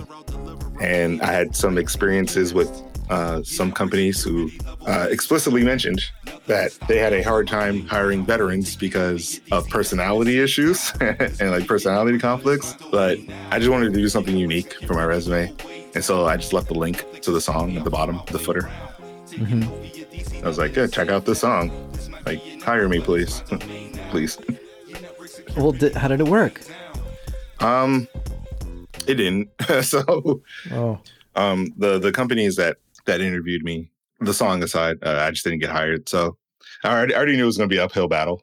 [0.80, 2.70] and I had some experiences with
[3.10, 4.50] uh, some companies who
[4.88, 6.04] uh, explicitly mentioned
[6.48, 12.18] that they had a hard time hiring veterans because of personality issues and like personality
[12.18, 12.76] conflicts.
[12.92, 13.20] But
[13.52, 15.54] I just wanted to do something unique for my resume,
[15.96, 18.70] and so I just left the link to the song at the bottom, the footer.
[20.44, 21.72] I was like, yeah, check out this song.
[22.26, 23.44] Like, hire me, please,
[24.10, 24.38] please.
[25.58, 26.62] Well, di- how did it work?
[27.60, 28.08] Um,
[29.08, 29.50] it didn't.
[29.84, 30.42] so,
[30.72, 31.00] Oh,
[31.36, 33.90] um, the the companies that that interviewed me,
[34.20, 36.08] the song aside, uh, I just didn't get hired.
[36.10, 36.38] So,
[36.84, 38.42] I already, I already knew it was going to be an uphill battle.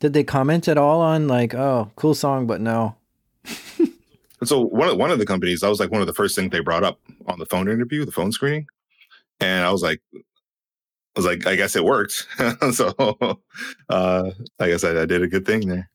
[0.00, 2.96] did they comment at all on like, oh, cool song, but no?
[3.78, 3.92] And
[4.48, 6.50] so one of one of the companies, that was like one of the first things
[6.50, 8.66] they brought up on the phone interview, the phone screening,
[9.40, 10.18] and I was like, I
[11.16, 12.26] was like, I guess it worked.
[12.72, 13.38] so,
[13.88, 15.90] uh, like I said, I did a good thing there.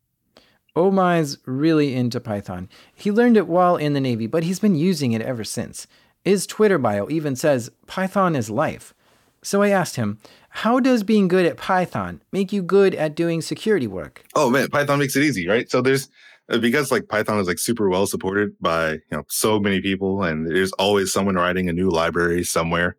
[0.77, 2.69] Ohm-I's really into Python.
[2.93, 5.87] He learned it while in the Navy, but he's been using it ever since.
[6.23, 8.93] His Twitter bio even says Python is life.
[9.41, 10.19] So I asked him,
[10.49, 14.23] how does being good at Python make you good at doing security work?
[14.35, 15.69] Oh man, Python makes it easy, right?
[15.69, 16.09] So there's
[16.49, 20.23] uh, because like Python is like super well supported by you know so many people,
[20.23, 22.97] and there's always someone writing a new library somewhere.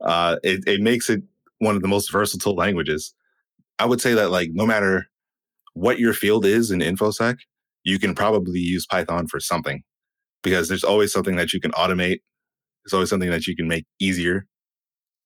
[0.00, 1.22] Uh, it it makes it
[1.58, 3.14] one of the most versatile languages.
[3.78, 5.08] I would say that like no matter
[5.74, 7.36] what your field is in infosec,
[7.84, 9.82] you can probably use Python for something
[10.42, 12.18] because there's always something that you can automate.
[12.84, 14.46] There's always something that you can make easier,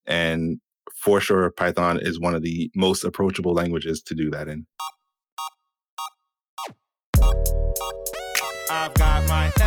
[0.07, 0.59] and
[0.97, 4.67] for sure, Python is one of the most approachable languages to do that in.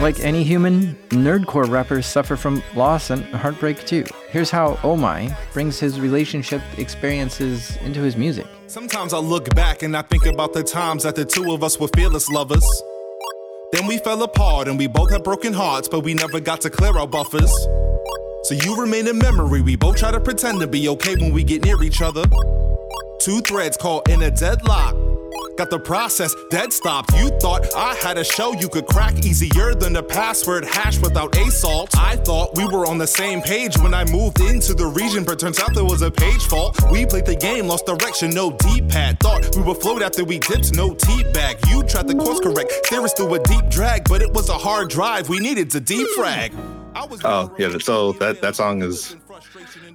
[0.01, 4.05] Like any human, nerdcore rappers suffer from loss and heartbreak too.
[4.29, 8.45] Here's how Ohm-I brings his relationship experiences into his music.
[8.67, 11.79] Sometimes I look back and I think about the times that the two of us
[11.79, 12.65] were fearless lovers.
[13.71, 16.69] Then we fell apart and we both had broken hearts, but we never got to
[16.69, 17.51] clear our buffers.
[18.43, 19.61] So you remain in memory.
[19.61, 22.23] We both try to pretend to be okay when we get near each other.
[23.19, 24.95] Two threads caught in a deadlock.
[25.57, 27.13] Got the process dead stopped.
[27.17, 31.35] You thought I had a show you could crack easier than a password hash without
[31.35, 31.89] a salt.
[31.97, 35.39] I thought we were on the same page when I moved into the region, but
[35.39, 36.79] turns out there was a page fault.
[36.91, 39.19] We played the game, lost direction, no D-pad.
[39.19, 41.57] Thought we would float after we dipped, no T-bag.
[41.67, 44.89] You tried to course correct, us through a deep drag, but it was a hard
[44.89, 45.27] drive.
[45.27, 46.53] We needed to defrag.
[47.23, 49.15] Oh yeah, so that that song is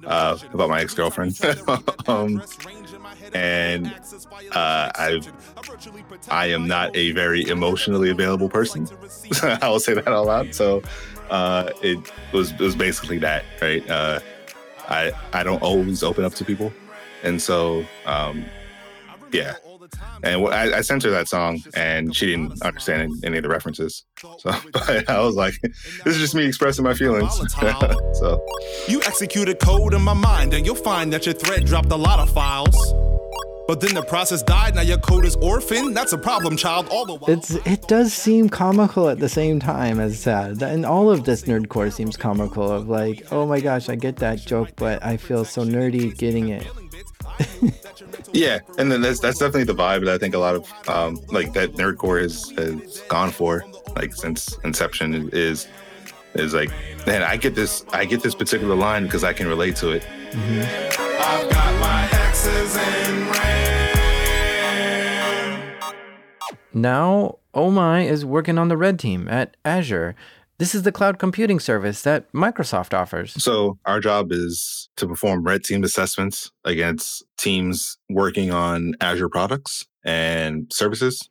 [0.05, 1.37] uh, about my ex girlfriend,
[2.07, 2.41] um,
[3.33, 3.87] and
[4.51, 5.21] uh, I
[6.29, 8.87] I am not a very emotionally available person.
[9.43, 10.53] I will say that out loud.
[10.53, 10.81] So
[11.29, 11.99] uh, it
[12.31, 13.87] was it was basically that, right?
[13.89, 14.19] Uh,
[14.87, 16.73] I I don't always open up to people,
[17.23, 18.45] and so um,
[19.31, 19.55] yeah.
[20.23, 24.05] And I, I sent her that song, and she didn't understand any of the references.
[24.37, 27.33] So but I was like, "This is just me expressing my feelings."
[28.19, 28.45] so
[28.87, 32.19] You executed code in my mind, and you'll find that your thread dropped a lot
[32.19, 32.75] of files.
[33.65, 35.95] But then the process died, now your code is orphaned.
[35.95, 36.89] That's a problem, child.
[36.91, 37.31] All the while.
[37.31, 41.43] It's it does seem comical at the same time as sad, and all of this
[41.43, 42.69] nerdcore seems comical.
[42.69, 46.49] Of like, oh my gosh, I get that joke, but I feel so nerdy getting
[46.49, 46.67] it.
[48.33, 51.19] yeah, and then that's that's definitely the vibe that I think a lot of um,
[51.29, 53.63] like that nerdcore has has gone for,
[53.95, 55.69] like since inception is
[56.35, 56.71] is like,
[57.07, 60.05] man, I get this I get this particular line because I can relate to it.
[60.35, 63.33] I've got my exes RAM.
[66.73, 70.15] Now, My is working on the red team at Azure.
[70.59, 73.33] This is the cloud computing service that Microsoft offers.
[73.43, 79.85] So our job is to perform red team assessments against teams working on Azure products
[80.05, 81.29] and services.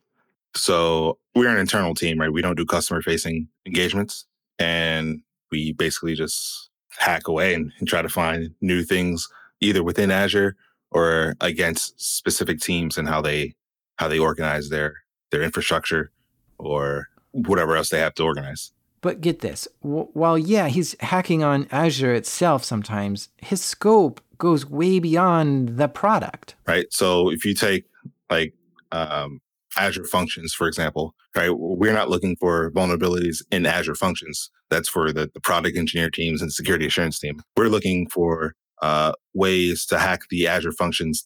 [0.55, 2.31] So we're an internal team, right?
[2.31, 4.25] We don't do customer facing engagements
[4.59, 9.27] and we basically just hack away and, and try to find new things
[9.61, 10.55] either within Azure
[10.93, 13.53] or against specific teams and how they
[13.97, 16.11] how they organize their their infrastructure
[16.57, 18.71] or whatever else they have to organize.
[19.01, 24.99] But get this while, yeah, he's hacking on Azure itself sometimes, his scope goes way
[24.99, 26.55] beyond the product.
[26.67, 26.85] right?
[26.91, 27.85] So if you take
[28.29, 28.53] like
[28.91, 29.41] um,
[29.77, 34.49] Azure Functions, for example, right, we're not looking for vulnerabilities in Azure Functions.
[34.69, 37.41] That's for the, the product engineer teams and security assurance team.
[37.57, 41.25] We're looking for uh, ways to hack the Azure Functions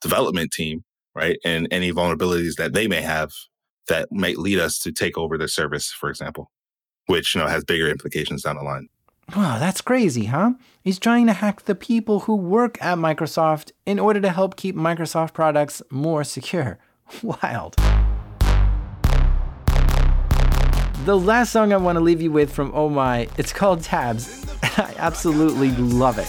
[0.00, 0.82] development team,
[1.14, 3.32] right, and any vulnerabilities that they may have
[3.88, 6.50] that might lead us to take over their service, for example,
[7.06, 8.88] which you know has bigger implications down the line.
[9.36, 10.52] Wow, that's crazy, huh?
[10.82, 14.74] He's trying to hack the people who work at Microsoft in order to help keep
[14.74, 16.78] Microsoft products more secure.
[17.22, 17.76] Wild.
[21.04, 24.44] The last song I want to leave you with from Oh My, it's called Tabs.
[24.62, 26.28] I absolutely love it.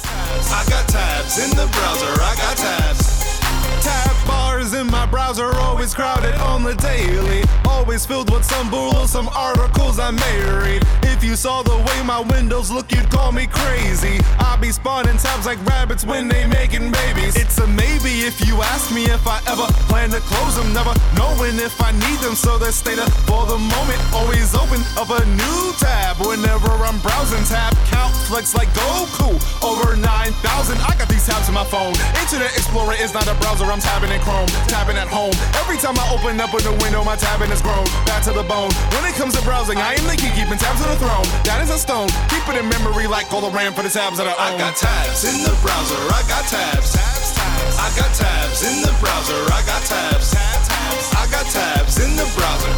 [4.78, 7.42] In my browser always crowded on the daily.
[7.66, 10.84] Always filled with some bull some articles I may read.
[11.04, 14.20] If you saw the way my windows look, you'd call me crazy.
[14.38, 17.36] I be spawning tabs like rabbits when they making babies.
[17.36, 20.74] It's a maybe if you ask me if I ever plan to close them.
[20.74, 24.00] Never knowing if I need them, so they stay there for the moment.
[24.14, 27.44] Always open up a new tab whenever I'm browsing.
[27.48, 29.34] Tab count flex like Goku.
[29.64, 30.78] Over 9,000.
[30.84, 31.96] I got these tabs in my phone.
[32.22, 33.66] Internet Explorer is not a browser.
[33.66, 35.34] I'm tabbing in Chrome, tabbing at home.
[35.58, 37.88] Every time I open up a new window, my tabbing is grown.
[38.06, 38.72] Back to the bone.
[38.94, 41.28] When it comes to browsing, I am the key keeping tabs on the throne.
[41.48, 42.12] That is a stone.
[42.30, 44.56] Keep it in memory like all the RAM for the tabs that I own.
[44.56, 46.00] I got tabs in the browser.
[46.12, 46.94] I got tabs.
[46.94, 47.76] Tabs, tabs.
[47.80, 49.40] I got tabs in the browser.
[49.50, 50.32] I got tabs.
[50.32, 51.06] Tabs, tabs.
[51.16, 52.76] I got tabs in the browser.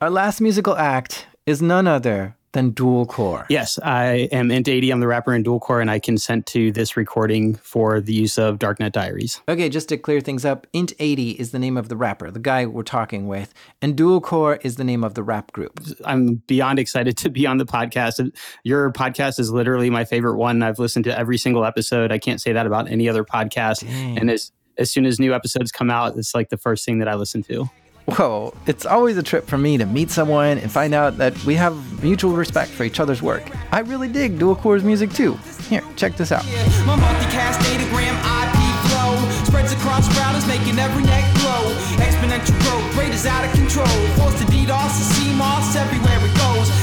[0.00, 3.46] Our last musical act is none other than Dual Core.
[3.48, 4.92] Yes, I am Int80.
[4.92, 8.38] I'm the rapper in Dual Core, and I consent to this recording for the use
[8.38, 9.40] of Darknet Diaries.
[9.48, 12.66] Okay, just to clear things up, Int80 is the name of the rapper, the guy
[12.66, 15.80] we're talking with, and Dual Core is the name of the rap group.
[16.04, 18.34] I'm beyond excited to be on the podcast.
[18.64, 20.62] Your podcast is literally my favorite one.
[20.62, 22.10] I've listened to every single episode.
[22.10, 23.80] I can't say that about any other podcast.
[23.80, 24.18] Dang.
[24.18, 27.08] And as as soon as new episodes come out, it's like the first thing that
[27.08, 27.68] I listen to.
[28.06, 31.54] Whoa, it's always a trip for me to meet someone and find out that we
[31.54, 33.50] have mutual respect for each other's work.
[33.72, 35.34] I really dig Dual Core's music too.
[35.68, 36.44] Here, check this out.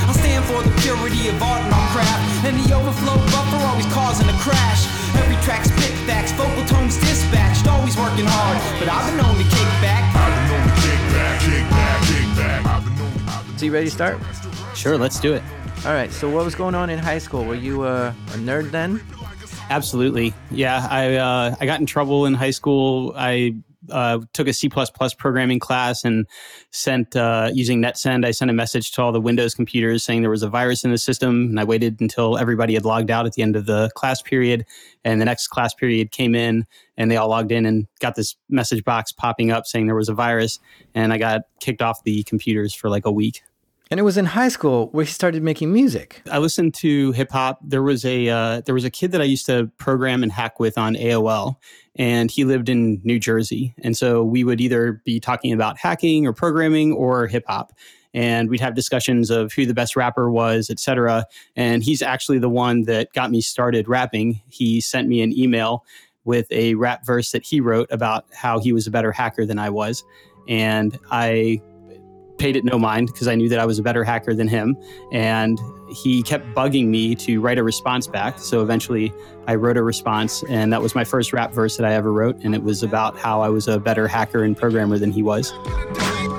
[0.07, 2.45] I stand for the purity of art and craft.
[2.45, 4.87] And the overflow buffer always causing a crash.
[5.17, 5.35] Every
[6.07, 8.57] facts, vocal tones dispatched, always working hard.
[8.79, 10.06] But I've been known to kick back.
[13.57, 14.19] So you ready to start?
[14.75, 15.41] Sure, let's do it.
[15.83, 16.11] All right.
[16.11, 17.43] So what was going on in high school?
[17.43, 19.01] Were you uh, a nerd then?
[19.71, 20.33] Absolutely.
[20.51, 23.13] Yeah, I uh, I got in trouble in high school.
[23.17, 23.55] I
[23.89, 24.69] uh, took a C++
[25.17, 26.27] programming class and
[26.71, 28.25] sent uh, using NetSend.
[28.25, 30.91] I sent a message to all the Windows computers saying there was a virus in
[30.91, 33.89] the system, and I waited until everybody had logged out at the end of the
[33.95, 34.65] class period.
[35.03, 36.65] And the next class period came in,
[36.97, 40.09] and they all logged in and got this message box popping up saying there was
[40.09, 40.59] a virus,
[40.93, 43.41] and I got kicked off the computers for like a week.
[43.89, 46.21] And it was in high school where he started making music.
[46.29, 47.59] I listened to hip hop.
[47.63, 50.59] There was a uh, there was a kid that I used to program and hack
[50.59, 51.55] with on AOL,
[51.95, 53.73] and he lived in New Jersey.
[53.83, 57.71] And so we would either be talking about hacking or programming or hip hop.
[58.13, 61.25] And we'd have discussions of who the best rapper was, et cetera.
[61.55, 64.41] And he's actually the one that got me started rapping.
[64.49, 65.83] He sent me an email
[66.25, 69.59] with a rap verse that he wrote about how he was a better hacker than
[69.59, 70.03] I was.
[70.47, 71.61] And I
[72.37, 74.77] paid it no mind because I knew that I was a better hacker than him.
[75.11, 75.59] And
[75.89, 78.39] he kept bugging me to write a response back.
[78.39, 79.13] So eventually
[79.47, 82.37] I wrote a response, and that was my first rap verse that I ever wrote.
[82.43, 85.53] And it was about how I was a better hacker and programmer than he was.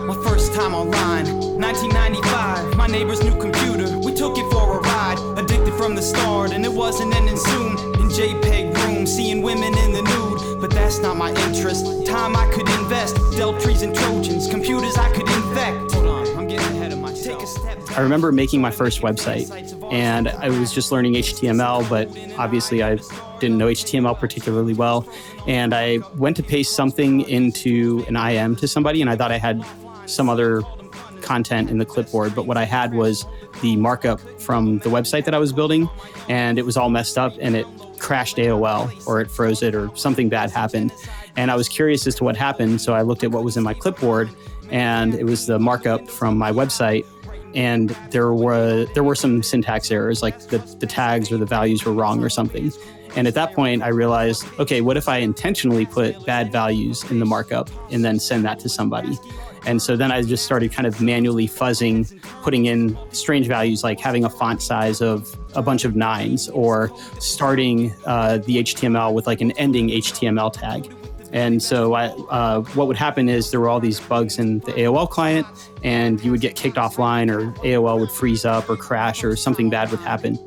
[0.06, 1.26] My first time online,
[1.60, 2.76] 1995.
[2.76, 5.18] My neighbor's new computer, we took it for a ride.
[5.38, 7.72] Addicted from the start, and it wasn't ending soon.
[8.00, 12.06] In JPEG room, seeing women in the nude, but that's not my interest.
[12.06, 15.28] Time I could invest, dealt trees and Trojans, computers I could
[17.96, 19.50] I remember making my first website,
[19.92, 22.98] and I was just learning HTML, but obviously I
[23.40, 25.08] didn't know HTML particularly well.
[25.46, 29.38] And I went to paste something into an IM to somebody, and I thought I
[29.38, 29.64] had
[30.06, 30.62] some other
[31.22, 33.26] content in the clipboard, but what I had was
[33.60, 35.88] the markup from the website that I was building,
[36.28, 37.66] and it was all messed up and it
[37.98, 40.92] crashed AOL or it froze it or something bad happened.
[41.36, 43.62] And I was curious as to what happened, so I looked at what was in
[43.62, 44.30] my clipboard,
[44.70, 47.04] and it was the markup from my website.
[47.54, 51.84] And there were there were some syntax errors, like the, the tags or the values
[51.84, 52.72] were wrong or something.
[53.16, 57.18] And at that point, I realized, okay, what if I intentionally put bad values in
[57.18, 59.18] the markup and then send that to somebody?
[59.66, 63.98] And so then I just started kind of manually fuzzing, putting in strange values like
[63.98, 69.26] having a font size of a bunch of nines or starting uh, the HTML with
[69.26, 70.90] like an ending HTML tag.
[71.32, 74.72] And so I, uh, what would happen is there were all these bugs in the
[74.72, 75.46] AOL client,
[75.82, 79.68] and you would get kicked offline, or AOL would freeze up or crash, or something
[79.68, 80.38] bad would happen.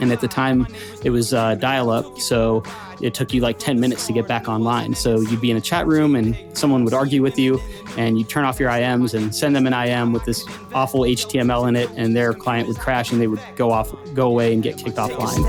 [0.00, 0.66] And at the time,
[1.04, 2.18] it was uh, dial up.
[2.18, 2.62] So
[3.00, 4.94] it took you like 10 minutes to get back online.
[4.94, 7.60] So you'd be in a chat room and someone would argue with you,
[7.96, 11.68] and you'd turn off your IMs and send them an IM with this awful HTML
[11.68, 14.62] in it, and their client would crash and they would go off, go away and
[14.62, 15.44] get kicked offline.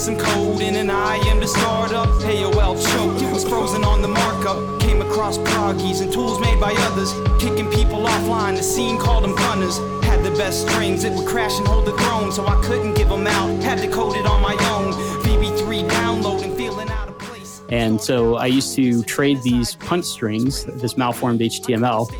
[0.00, 2.08] Some code in an IM to start up.
[2.22, 4.80] AOL choked, was frozen on the markup.
[4.80, 7.12] Came across proggies and tools made by others.
[7.38, 9.76] Kicking people offline, the scene called them gunners.
[10.02, 13.10] Had the best strings, it would crash and hold the throne, so I couldn't give
[13.10, 13.62] them out.
[13.62, 14.94] Had to code it on my own.
[15.22, 17.60] VB3 download and feeling out of place.
[17.68, 22.10] And so I used to trade these punt strings, this malformed HTML,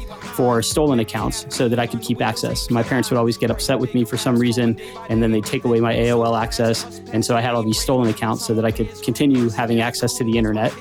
[0.40, 2.70] for stolen accounts so that I could keep access.
[2.70, 4.80] My parents would always get upset with me for some reason,
[5.10, 7.02] and then they'd take away my AOL access.
[7.12, 10.14] And so I had all these stolen accounts so that I could continue having access
[10.14, 10.74] to the internet.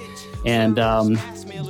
[0.46, 1.18] And um,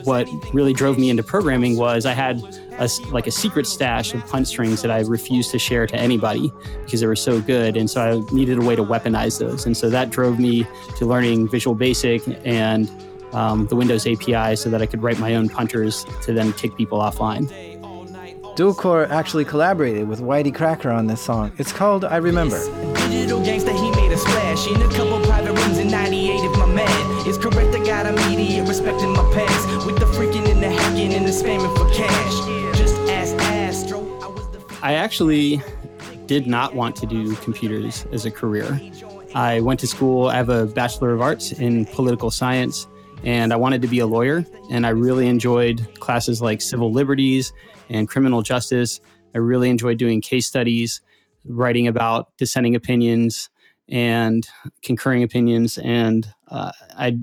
[0.03, 2.43] what really drove me into programming was I had
[2.77, 6.53] a, like a secret stash of punt strings that I refused to share to anybody
[6.85, 7.75] because they were so good.
[7.75, 9.65] And so I needed a way to weaponize those.
[9.65, 10.67] And so that drove me
[10.97, 12.87] to learning Visual Basic and
[13.33, 16.75] um, the Windows API so that I could write my own punters to then kick
[16.75, 17.68] people offline.
[18.55, 21.51] Dualcore actually collaborated with YTCracker on this song.
[21.57, 22.59] It's called I Remember.
[23.09, 26.65] Digital gangster, he made a splash in a couple private rooms in 98 if my
[26.65, 27.73] man is correct.
[27.73, 31.31] I got immediate respect in my past with the freaking and the hacking and the
[31.31, 32.77] spamming for cash.
[32.77, 34.03] Just ask Astro.
[34.81, 35.61] I I actually
[36.25, 38.79] did not want to do computers as a career.
[39.33, 42.87] I went to school, I have a Bachelor of Arts in political science,
[43.23, 44.45] and I wanted to be a lawyer.
[44.69, 47.53] And I really enjoyed classes like civil liberties
[47.89, 48.99] and criminal justice.
[49.33, 51.01] I really enjoyed doing case studies,
[51.45, 53.49] writing about dissenting opinions
[53.87, 54.47] and
[54.83, 55.77] concurring opinions.
[55.79, 57.17] And uh, I,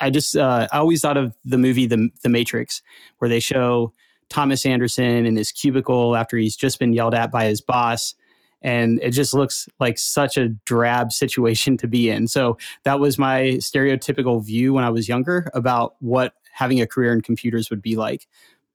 [0.00, 2.82] I just, uh, I always thought of the movie the, the Matrix,
[3.18, 3.92] where they show
[4.28, 8.14] Thomas Anderson in his cubicle after he's just been yelled at by his boss.
[8.62, 12.26] And it just looks like such a drab situation to be in.
[12.26, 17.12] So that was my stereotypical view when I was younger about what having a career
[17.12, 18.26] in computers would be like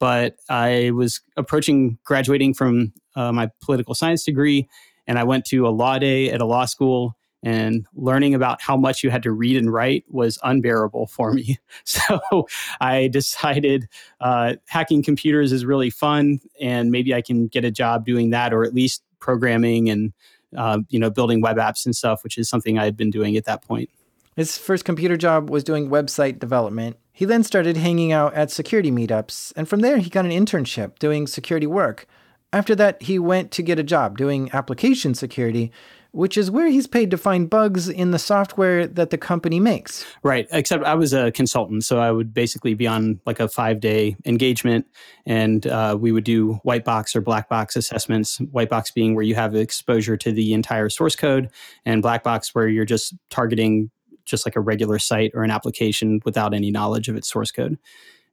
[0.02, 4.68] but I was approaching graduating from uh, my political science degree,
[5.06, 7.16] and I went to a law day at a law school.
[7.43, 11.58] And learning about how much you had to read and write was unbearable for me.
[11.86, 12.47] So
[12.80, 13.88] I decided
[14.20, 18.54] uh, hacking computers is really fun, and maybe I can get a job doing that,
[18.54, 20.14] or at least programming and
[20.56, 23.38] uh, you know, building web apps and stuff, which is something I had been doing
[23.38, 23.89] at that point.
[24.36, 26.98] His first computer job was doing website development.
[27.12, 30.98] He then started hanging out at security meetups, and from there, he got an internship
[31.00, 32.08] doing security work.
[32.54, 35.72] After that, he went to get a job doing application security,
[36.12, 40.06] which is where he's paid to find bugs in the software that the company makes.
[40.24, 40.48] Right.
[40.52, 44.16] Except I was a consultant, so I would basically be on like a five day
[44.26, 44.86] engagement,
[45.26, 48.38] and uh, we would do white box or black box assessments.
[48.52, 51.50] White box being where you have exposure to the entire source code,
[51.86, 53.92] and black box where you're just targeting
[54.26, 57.78] just like a regular site or an application without any knowledge of its source code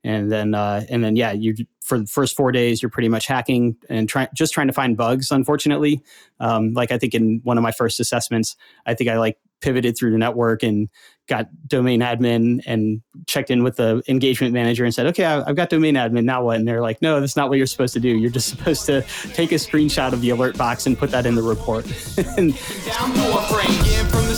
[0.04, 3.26] and then uh, and then yeah you for the first four days you're pretty much
[3.26, 6.02] hacking and trying just trying to find bugs unfortunately
[6.40, 9.96] um, like i think in one of my first assessments i think i like pivoted
[9.96, 10.88] through the network and
[11.28, 15.68] got domain admin and checked in with the engagement manager and said, okay, I've got
[15.68, 16.24] domain admin.
[16.24, 16.56] Now what?
[16.56, 18.08] And they're like, no, that's not what you're supposed to do.
[18.08, 19.02] You're just supposed to
[19.34, 21.84] take a screenshot of the alert box and put that in the report.
[22.38, 22.54] and,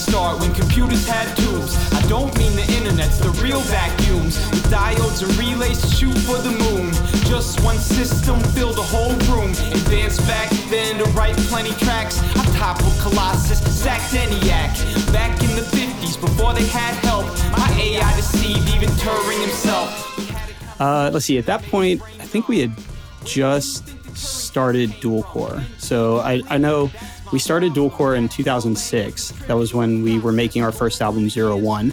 [0.00, 1.76] Start when computers had tubes.
[1.92, 6.38] I don't mean the internet's the real vacuums with diodes and relays to shoot for
[6.38, 6.90] the moon.
[7.28, 9.50] Just one system filled whole room.
[9.50, 12.18] Advanced back then to write plenty tracks.
[12.34, 15.12] I toppled Colossus, sacked ENIAC.
[15.12, 17.26] Back in the 50s before they had help.
[17.52, 20.80] My AI deceived even Turing himself.
[20.80, 22.72] uh, let's see, at that point, I think we had
[23.24, 23.86] just
[24.16, 25.62] started dual core.
[25.78, 26.90] So I, I know
[27.32, 29.30] we started dual core in 2006.
[29.46, 31.92] That was when we were making our first album, Zero One.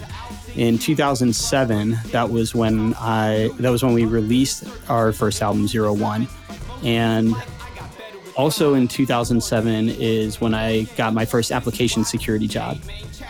[0.55, 5.93] In 2007, that was when I that was when we released our first album, Zero
[5.93, 6.27] One,
[6.83, 7.35] and
[8.35, 12.79] also in 2007 is when I got my first application security job.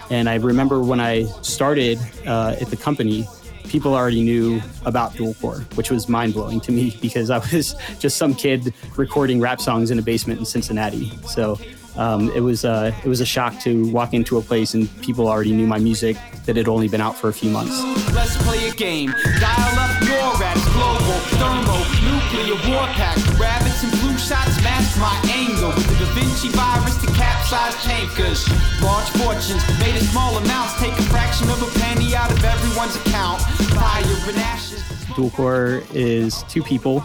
[0.10, 3.28] And I remember when I started uh, at the company,
[3.68, 7.76] people already knew about dual core, which was mind blowing to me because I was
[8.00, 11.12] just some kid recording rap songs in a basement in Cincinnati.
[11.28, 11.60] So
[11.98, 15.28] um, it was uh, it was a shock to walk into a place and people
[15.28, 17.82] already knew my music that had only been out for a few months.
[18.14, 19.12] Let's play a game.
[19.40, 21.78] Dial up NORAD, global, thermo,
[22.08, 23.18] nuclear war pack.
[23.40, 25.18] Rabbits and blue shots mask my
[25.76, 28.48] with the Da Vinci virus to capsize tankers.
[28.82, 32.96] Large fortunes made in small amounts take a fraction of a penny out of everyone's
[32.96, 33.42] account.
[33.74, 34.84] Fire and ashes.
[35.16, 37.04] Dual core is two people.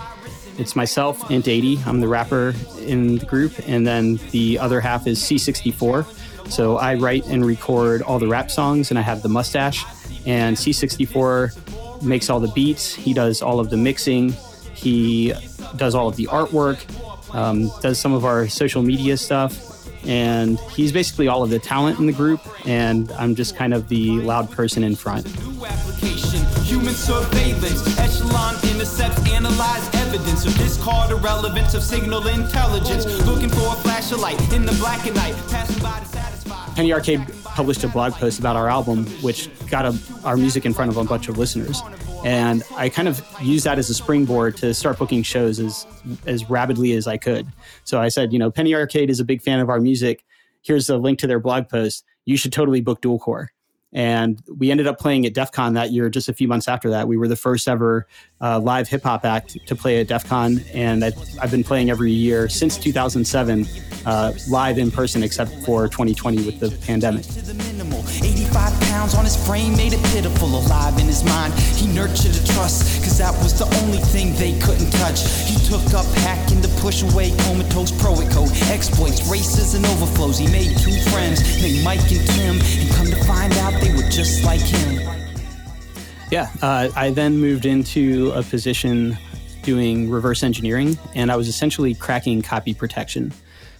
[0.59, 1.86] It's myself, Int80.
[1.86, 6.50] I'm the rapper in the group, and then the other half is C64.
[6.50, 9.84] So I write and record all the rap songs, and I have the mustache.
[10.26, 12.94] And C64 makes all the beats.
[12.94, 14.32] He does all of the mixing.
[14.74, 15.32] He
[15.76, 16.84] does all of the artwork.
[17.34, 19.70] Um, does some of our social media stuff.
[20.07, 23.88] And he's basically all of the talent in the group, and I'm just kind of
[23.88, 25.26] the loud person in front.
[26.83, 33.07] Human surveillance, echelon intercepts, analyze evidence of discard irrelevance of signal intelligence.
[33.24, 36.74] Looking for a flash of light in the black and night, passing by to satisfy.
[36.74, 40.74] Penny Arcade published a blog post about our album, which got a, our music in
[40.74, 41.80] front of a bunch of listeners.
[42.24, 45.87] And I kind of used that as a springboard to start booking shows as
[46.26, 47.47] as rapidly as I could.
[47.85, 50.24] So I said, you know, Penny Arcade is a big fan of our music.
[50.62, 52.05] Here's a link to their blog post.
[52.24, 53.53] You should totally book dual core.
[53.93, 56.90] And we ended up playing at DEF CON that year, just a few months after
[56.90, 57.07] that.
[57.07, 58.07] We were the first ever
[58.40, 60.61] uh, live hip hop act to play at DEF CON.
[60.72, 63.66] And I, I've been playing every year since 2007,
[64.07, 67.24] uh, live in person, except for 2020 with the pandemic.
[68.20, 70.49] 85 pounds on his frame made it pitiful.
[70.49, 74.59] Alive in his mind, he nurtured a trust, cause that was the only thing they
[74.61, 75.24] couldn't touch.
[75.49, 77.93] He took up hacking to push away comatose
[78.71, 80.38] exploits, races, and overflows.
[80.38, 84.09] He made two friends named Mike and Tim, and come to find out they were
[84.09, 85.00] just like him.
[86.30, 89.18] Yeah, uh, I then moved into a position
[89.63, 93.33] doing reverse engineering, and I was essentially cracking copy protection.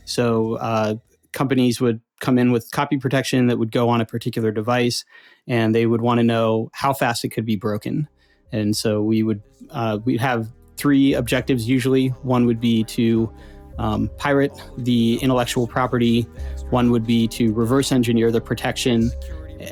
[0.05, 0.97] So uh,
[1.33, 5.05] companies would come in with copy protection that would go on a particular device,
[5.47, 8.09] and they would want to know how fast it could be broken.
[8.53, 12.09] And so we would uh, we'd have three objectives usually.
[12.23, 13.33] One would be to
[13.79, 16.23] um, pirate the intellectual property.
[16.71, 19.11] One would be to reverse engineer the protection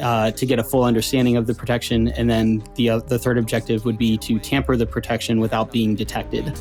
[0.00, 3.38] uh, to get a full understanding of the protection, and then the uh, the third
[3.38, 6.54] objective would be to tamper the protection without being detected.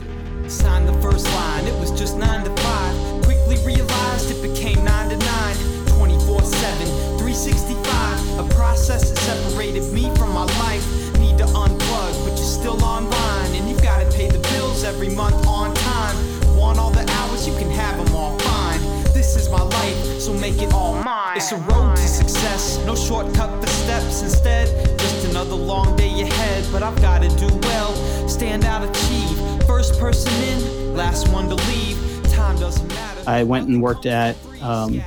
[0.50, 3.24] The first line, it was just 9 to 5.
[3.24, 5.56] Quickly realized it became 9 to 9.
[6.00, 6.88] 24 7,
[7.20, 8.40] 365.
[8.40, 10.84] A process that separated me from my life.
[11.20, 13.54] Need to unplug, but you're still online.
[13.54, 16.58] And you've gotta pay the bills every month on time.
[16.58, 18.82] Want all the hours, you can have them all fine.
[19.14, 21.38] This is my life, so make it all mine.
[21.38, 24.22] It's a road to success, no shortcut for steps.
[24.22, 24.68] Instead,
[25.00, 26.66] just another long day ahead.
[26.72, 27.96] But I've gotta do well,
[28.28, 29.38] stand out, achieve.
[29.66, 31.98] First person in, last one to leave.
[32.32, 33.24] Time doesn't matter.
[33.28, 35.02] I went and worked at um,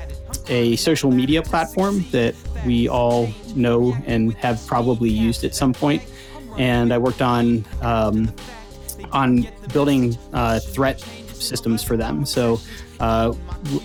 [0.48, 2.34] a social media platform that
[2.66, 6.02] we all know and have probably used at some point.
[6.58, 8.34] And I worked on um,
[9.12, 11.00] on building uh, threat
[11.32, 12.26] systems for them.
[12.26, 12.60] So
[12.98, 13.34] uh,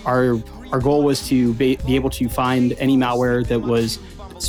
[0.04, 0.36] our
[0.72, 3.98] our goal was to be, able to find any malware that was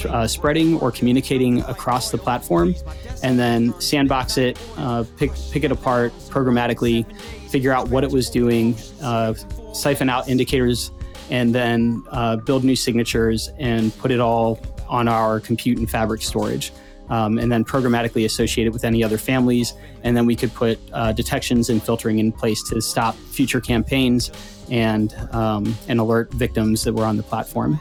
[0.05, 2.75] uh, spreading or communicating across the platform,
[3.23, 7.05] and then sandbox it, uh, pick pick it apart programmatically,
[7.49, 9.33] figure out what it was doing, uh,
[9.73, 10.91] siphon out indicators,
[11.29, 16.21] and then uh, build new signatures and put it all on our compute and fabric
[16.21, 16.71] storage.
[17.09, 19.73] Um, and then programmatically associate it with any other families.
[20.03, 24.29] And then we could put uh, detections and filtering in place to stop future campaigns
[24.71, 27.79] and, um, and alert victims that were on the platform.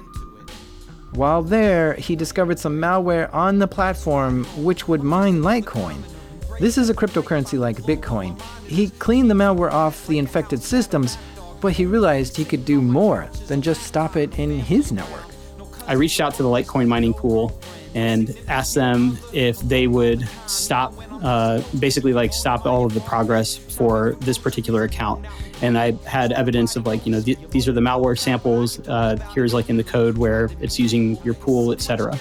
[1.13, 6.03] While there, he discovered some malware on the platform which would mine Litecoin.
[6.61, 8.41] This is a cryptocurrency like Bitcoin.
[8.67, 11.17] He cleaned the malware off the infected systems,
[11.61, 15.29] but he realized he could do more than just stop it in his network.
[15.89, 17.59] I reached out to the Litecoin mining pool
[17.95, 23.57] and asked them if they would stop, uh, basically like stop all of the progress
[23.57, 25.25] for this particular account.
[25.63, 28.87] And I had evidence of like, you know, th- these are the malware samples.
[28.87, 32.19] Uh, here's like in the code where it's using your pool, etc.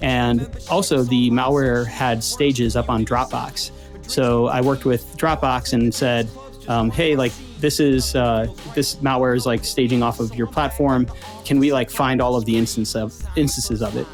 [0.00, 3.72] And also the malware had stages up on Dropbox.
[4.02, 6.28] So I worked with Dropbox and said,
[6.70, 11.10] um, hey, like this is uh, this malware is like staging off of your platform.
[11.44, 14.06] Can we like find all of the instance of instances of it?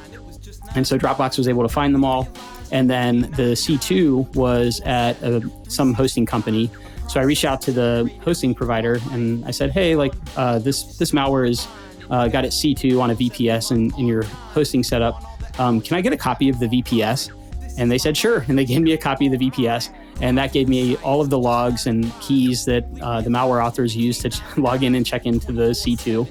[0.75, 2.27] And so Dropbox was able to find them all.
[2.73, 6.71] And then the C2 was at a, some hosting company.
[7.09, 10.97] So I reached out to the hosting provider and I said, hey, like uh, this
[10.97, 11.69] this malware is
[12.09, 15.23] uh, got its C2 on a VPS in, in your hosting setup.
[15.61, 17.33] Um, can I get a copy of the VPS?
[17.77, 18.47] And they said, sure.
[18.49, 19.91] And they gave me a copy of the VPS.
[20.21, 23.95] And that gave me all of the logs and keys that uh, the malware authors
[23.95, 26.27] used to log in and check into the C2.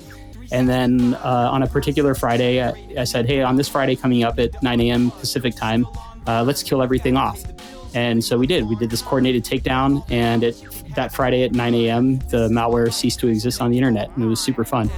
[0.51, 4.23] And then uh, on a particular Friday, I, I, said, hey, on this Friday coming
[4.23, 5.11] up at 9 a.m.
[5.11, 5.87] Pacific time,
[6.27, 7.43] uh, let's kill everything off.
[7.95, 8.67] And so we did.
[8.67, 10.03] We did this coordinated takedown.
[10.11, 10.61] And it,
[10.95, 14.09] that Friday at 9 a.m., the malware ceased to exist on the internet.
[14.15, 14.89] And it was super fun.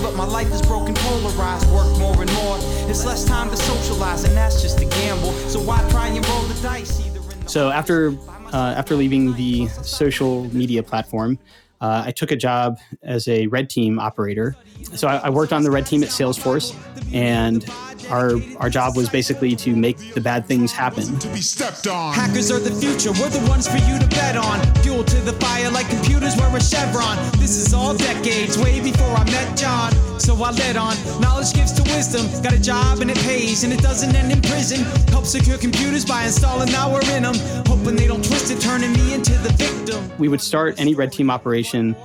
[0.00, 1.70] Go but my life is broken, polarized.
[1.72, 2.58] Work more and more.
[2.88, 5.32] It's less time to socialize, and that's just a gamble.
[5.48, 7.02] So why try and roll the dice?
[7.46, 8.16] So after
[8.52, 11.38] uh, after leaving the social media platform,
[11.80, 14.56] uh, I took a job as a red team operator.
[14.94, 16.74] So I, I, worked on the red team at Salesforce,
[17.12, 17.64] and
[18.10, 21.18] our our job was basically to make the bad things happen.
[21.18, 22.14] To be stepped on.
[22.14, 23.12] Hackers are the future.
[23.20, 24.58] We're the ones for you to bet on.
[24.82, 27.16] Fuel to the fire like computers were a chevron.
[27.38, 29.92] This is all decades, way before I met John.
[30.18, 30.94] So I let on.
[31.20, 32.26] Knowledge gives to wisdom.
[32.42, 34.84] Got a job and it pays, and it doesn't end in prison.
[35.08, 37.34] Help secure computers by installing malware in them.
[37.66, 40.10] Hoping they don't twist it, turning me into the victim.
[40.18, 41.96] We would start any red team operation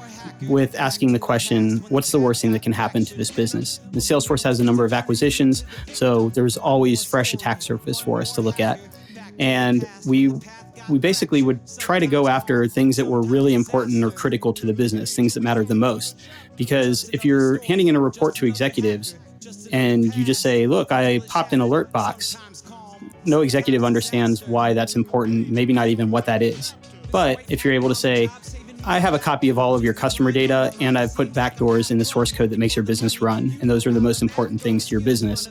[0.48, 3.80] with asking the question, what's the worst thing that can happen to this business?
[3.92, 8.34] The Salesforce has a number of acquisitions, so there's always fresh attack surface for us
[8.34, 8.80] to look at.
[9.40, 10.34] And we
[10.90, 14.66] we basically would try to go after things that were really important or critical to
[14.66, 16.20] the business, things that mattered the most.
[16.58, 19.16] Because if you're handing in a report to executives
[19.72, 22.38] and you just say, look, I popped an alert box,
[23.26, 26.76] no executive understands why that's important, maybe not even what that is.
[27.12, 28.30] But if you're able to say,
[28.86, 32.00] I have a copy of all of your customer data and I've put backdoors in
[32.00, 33.58] the source code that makes your business run.
[33.62, 35.48] And those are the most important things to your business.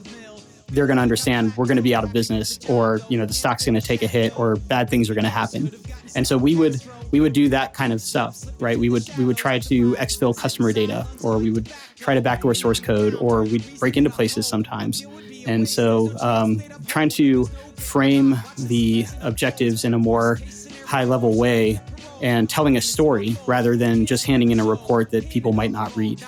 [0.69, 3.33] They're going to understand we're going to be out of business or, you know, the
[3.33, 5.71] stock's going to take a hit or bad things are going to happen.
[6.15, 8.79] And so we would we would do that kind of stuff, right?
[8.79, 12.53] We would we would try to exfil customer data or we would try to backdoor
[12.55, 15.07] source code or we'd break into places sometimes.
[15.47, 17.47] And so um, trying to
[17.77, 20.39] frame the objectives in a more
[20.85, 21.81] high level way
[22.23, 25.95] and telling a story rather than just handing in a report that people might not
[25.97, 26.23] read.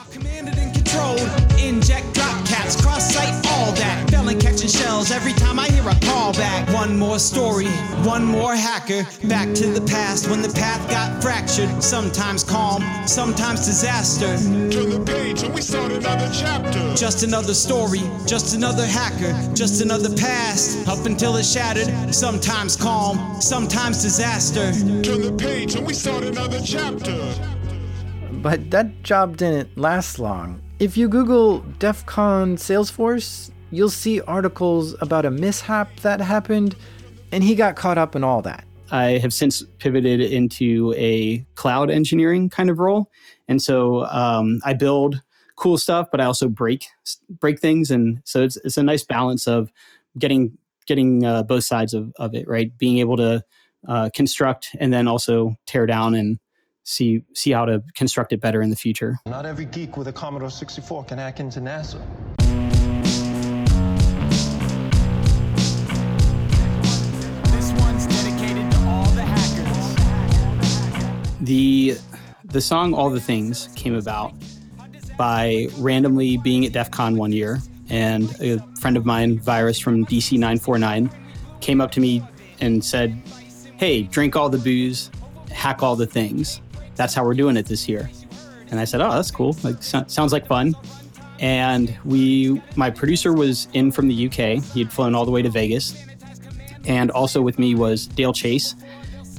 [4.24, 4.34] That.
[4.34, 6.68] Felon catching shells every time I hear a call back.
[6.72, 7.68] One more story,
[8.04, 9.06] one more hacker.
[9.26, 11.82] Back to the past when the path got fractured.
[11.82, 14.36] Sometimes calm, sometimes disaster.
[14.70, 16.94] Turn the page and we start another chapter.
[16.94, 20.88] Just another story, just another hacker, just another past.
[20.88, 22.14] Up until it's shattered.
[22.14, 24.72] Sometimes calm, sometimes disaster.
[25.02, 27.34] Turn the page and we start another chapter.
[28.32, 30.60] But that job didn't last long.
[30.78, 36.76] If you Google DEF CON Salesforce, you'll see articles about a mishap that happened,
[37.32, 38.64] and he got caught up in all that.
[38.90, 43.10] I have since pivoted into a cloud engineering kind of role,
[43.48, 45.20] and so um, I build
[45.56, 46.86] cool stuff, but I also break
[47.28, 49.70] break things, and so it's it's a nice balance of
[50.18, 50.56] getting
[50.86, 52.76] getting uh, both sides of, of it, right?
[52.76, 53.42] Being able to
[53.88, 56.38] uh, construct and then also tear down and
[56.84, 59.16] see see how to construct it better in the future.
[59.26, 62.00] Not every geek with a Commodore 64 can hack into NASA.
[71.44, 71.96] The
[72.44, 74.32] the song "All the Things" came about
[75.16, 80.04] by randomly being at DEF CON one year, and a friend of mine, Virus from
[80.06, 81.10] DC 949,
[81.60, 82.22] came up to me
[82.60, 83.20] and said,
[83.76, 85.10] Hey, drink all the booze,
[85.50, 86.60] hack all the things.
[86.96, 88.10] That's how we're doing it this year.
[88.70, 89.56] And I said, Oh, that's cool.
[89.62, 90.74] Like, so- sounds like fun.
[91.40, 94.62] And we, my producer was in from the UK.
[94.62, 96.00] He had flown all the way to Vegas.
[96.86, 98.74] And also with me was Dale Chase.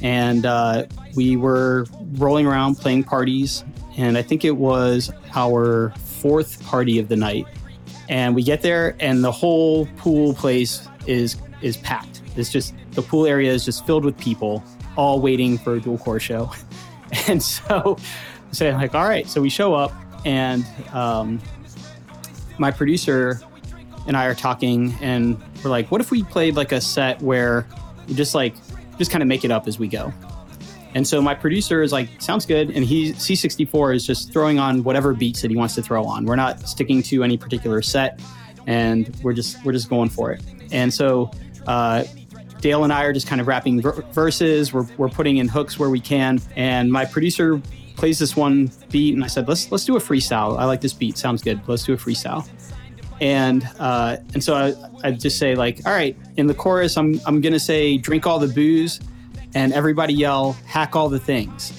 [0.05, 3.65] And uh, we were rolling around playing parties.
[3.97, 7.47] And I think it was our fourth party of the night.
[8.07, 12.21] And we get there, and the whole pool place is is packed.
[12.35, 14.63] It's just the pool area is just filled with people,
[14.95, 16.51] all waiting for a dual core show.
[17.27, 17.97] And so,
[18.59, 19.27] I'm like, all right.
[19.27, 19.93] So we show up,
[20.25, 21.39] and um,
[22.57, 23.39] my producer
[24.05, 27.67] and I are talking, and we're like, what if we played like a set where
[28.13, 28.53] just like
[28.97, 30.13] just kind of make it up as we go.
[30.95, 32.71] And so my producer is like, sounds good.
[32.71, 36.25] And he C64 is just throwing on whatever beats that he wants to throw on.
[36.25, 38.21] We're not sticking to any particular set,
[38.65, 40.41] and we're just we're just going for it.
[40.71, 41.31] And so
[41.67, 42.05] uh,
[42.61, 44.71] Dale and I are just kind of rapping ver- verses.
[44.71, 46.39] We're we're putting in hooks where we can.
[46.55, 47.61] And my producer
[47.97, 50.57] plays this one beat, and I said, let's let's do a freestyle.
[50.57, 51.17] I like this beat.
[51.17, 51.59] Sounds good.
[51.67, 52.47] Let's do a freestyle.
[53.21, 57.19] And uh, and so I I just say like, all right, in the chorus, I'm
[57.25, 58.99] I'm gonna say drink all the booze
[59.55, 61.73] and everybody yell hack all the things.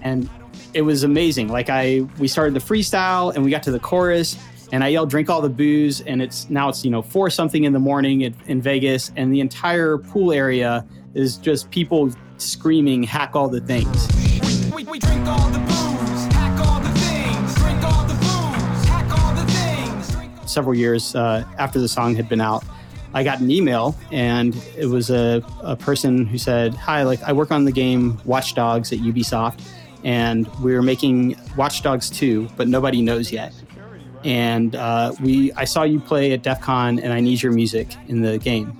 [0.00, 0.28] And
[0.74, 1.48] it was amazing.
[1.48, 4.36] Like i we started the freestyle and we got to the chorus
[4.72, 6.00] and i yelled drink all the booze.
[6.00, 9.32] And it's now it's you know four something in the morning in, in vegas and
[9.32, 14.08] the entire pool area is just people screaming hack all the things.
[14.74, 15.26] We, we drink
[20.52, 22.64] several years uh, after the song had been out
[23.14, 27.32] i got an email and it was a, a person who said hi like i
[27.32, 29.60] work on the game watch dogs at ubisoft
[30.04, 33.52] and we're making watch dogs 2 but nobody knows yet.
[34.24, 37.94] And uh, we i saw you play at def con and i need your music
[38.08, 38.78] in the game.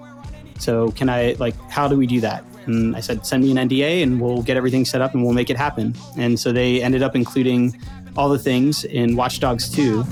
[0.58, 2.44] So can i like how do we do that?
[2.66, 5.34] And i said send me an nda and we'll get everything set up and we'll
[5.34, 5.94] make it happen.
[6.16, 7.80] And so they ended up including
[8.16, 10.04] all the things in watch dogs 2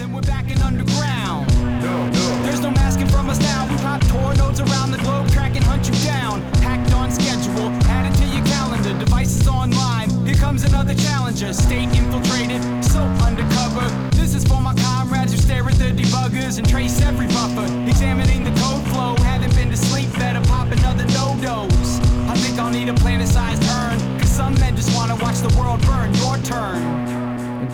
[11.43, 11.53] another challenger.
[11.53, 13.89] State infiltrated, so undercover.
[14.11, 17.67] This is for my comrades who stare at the debuggers and trace every buffer.
[17.89, 19.15] Examining the code flow.
[19.25, 22.01] Haven't been to sleep, better pop another NoDoz.
[22.29, 24.19] I think I'll need a planet-sized urn.
[24.19, 26.15] Cause some men just wanna watch the world burn.
[26.15, 27.11] Your turn.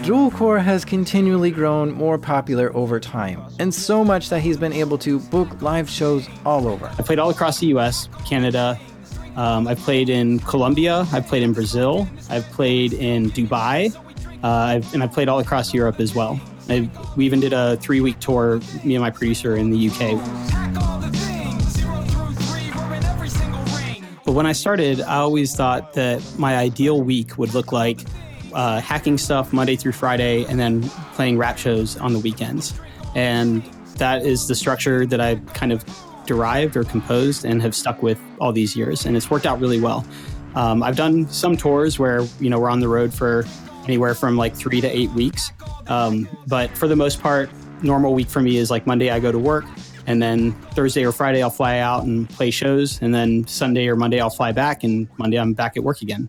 [0.03, 4.73] Dual Core has continually grown more popular over time, and so much that he's been
[4.73, 6.87] able to book live shows all over.
[6.97, 8.79] I played all across the U.S., Canada.
[9.37, 11.07] Um, I've played in Colombia.
[11.13, 12.09] I've played in Brazil.
[12.31, 13.95] I've played in Dubai,
[14.43, 16.41] uh, I've, and I played all across Europe as well.
[16.69, 20.19] I, we even did a three-week tour, me and my producer in the UK.
[24.25, 28.01] But when I started, I always thought that my ideal week would look like
[28.53, 30.83] uh, hacking stuff Monday through Friday, and then
[31.13, 32.79] playing rap shows on the weekends.
[33.15, 33.63] And
[33.99, 35.85] that is the structure that I've kind of
[36.27, 39.81] derived or composed and have stuck with all these years, and it's worked out really
[39.81, 40.05] well.
[40.55, 43.45] Um, I've done some tours where you know we're on the road for
[43.85, 45.53] anywhere from like three to eight weeks,
[45.89, 47.51] um, but for the most part,
[47.83, 49.65] normal week for me is like Monday I go to work,
[50.07, 53.97] and then Thursday or Friday I'll fly out and play shows, and then Sunday or
[53.97, 56.29] Monday I'll fly back, and Monday I'm back at work again.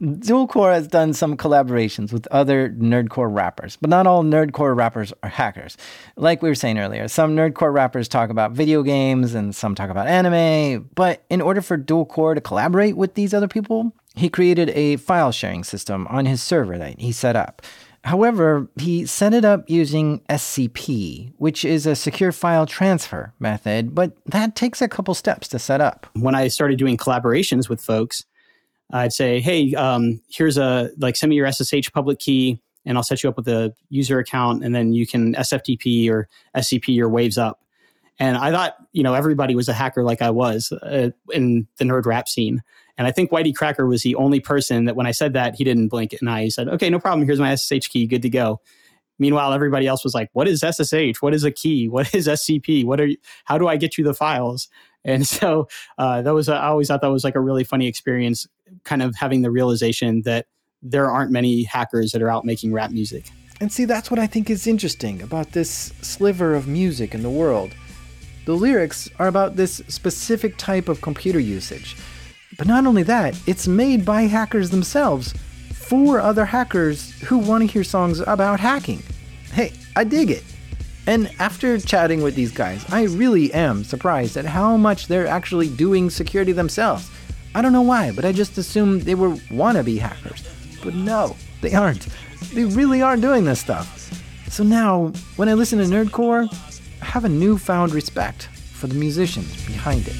[0.00, 5.12] Dual Core has done some collaborations with other nerdcore rappers, but not all nerdcore rappers
[5.22, 5.76] are hackers.
[6.16, 9.90] Like we were saying earlier, some nerdcore rappers talk about video games and some talk
[9.90, 14.28] about anime, but in order for Dual Core to collaborate with these other people, he
[14.28, 17.62] created a file sharing system on his server that he set up.
[18.02, 24.12] However, he set it up using SCP, which is a secure file transfer method, but
[24.26, 26.06] that takes a couple steps to set up.
[26.14, 28.24] When I started doing collaborations with folks,
[28.92, 33.04] I'd say, hey, um, here's a like send me your SSH public key, and I'll
[33.04, 37.08] set you up with a user account, and then you can SFTP or SCP your
[37.08, 37.60] waves up.
[38.18, 41.84] And I thought, you know, everybody was a hacker like I was uh, in the
[41.84, 42.62] nerd rap scene.
[42.96, 45.88] And I think YTCracker was the only person that when I said that, he didn't
[45.88, 46.44] blink an eye.
[46.44, 47.26] He said, okay, no problem.
[47.26, 48.06] Here's my SSH key.
[48.06, 48.60] Good to go.
[49.18, 51.20] Meanwhile, everybody else was like, what is SSH?
[51.20, 51.88] What is a key?
[51.94, 52.84] What is SCP?
[52.84, 54.68] What are you, how do I get you the files?
[55.04, 58.46] And so uh, that was, I always thought that was like a really funny experience,
[58.84, 60.46] kind of having the realization that
[60.82, 63.30] there aren't many hackers that are out making rap music.
[63.60, 67.30] And see, that's what I think is interesting about this sliver of music in the
[67.30, 67.74] world.
[68.46, 71.96] The lyrics are about this specific type of computer usage.
[72.58, 75.32] But not only that, it's made by hackers themselves
[75.72, 79.02] for other hackers who want to hear songs about hacking.
[79.52, 80.44] Hey, I dig it.
[81.06, 85.68] And after chatting with these guys, I really am surprised at how much they're actually
[85.68, 87.10] doing security themselves.
[87.54, 90.42] I don't know why, but I just assumed they were wannabe hackers.
[90.82, 92.08] But no, they aren't.
[92.52, 94.00] They really are doing this stuff.
[94.50, 96.48] So now, when I listen to Nerdcore,
[97.00, 100.16] I have a newfound respect for the musicians behind it.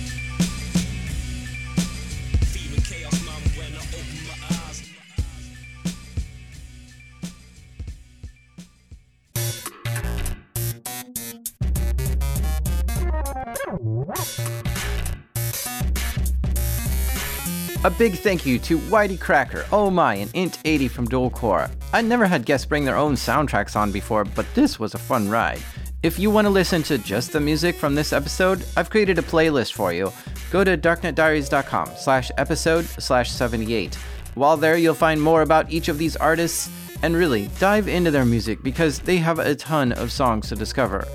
[17.85, 21.71] A big thank you to YTCracker, Oh My, and Int80 from Dualcore.
[21.93, 25.29] I never had guests bring their own soundtracks on before, but this was a fun
[25.29, 25.61] ride.
[26.03, 29.23] If you want to listen to just the music from this episode, I've created a
[29.23, 30.11] playlist for you.
[30.51, 33.97] Go to darknetdiaries.com slash episode slash 78.
[34.35, 36.71] While there, you'll find more about each of these artists
[37.03, 41.07] and really dive into their music because they have a ton of songs to discover.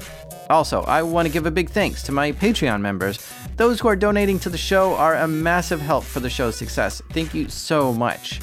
[0.52, 3.20] Also, I want to give a big thanks to my Patreon members.
[3.60, 7.02] Those who are donating to the show are a massive help for the show's success.
[7.10, 8.40] Thank you so much.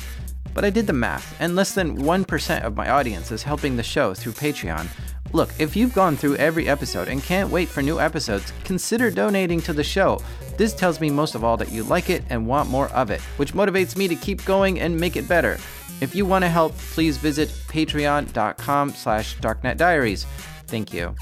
[0.52, 3.82] But I did the math, and less than 1% of my audience is helping the
[3.82, 4.86] show through Patreon.
[5.32, 9.62] Look, if you've gone through every episode and can't wait for new episodes, consider donating
[9.62, 10.20] to the show.
[10.58, 13.22] This tells me most of all that you like it and want more of it,
[13.38, 15.56] which motivates me to keep going and make it better.
[16.02, 20.26] If you want to help, please visit patreon.com slash darknetdiaries.
[20.66, 21.14] Thank you.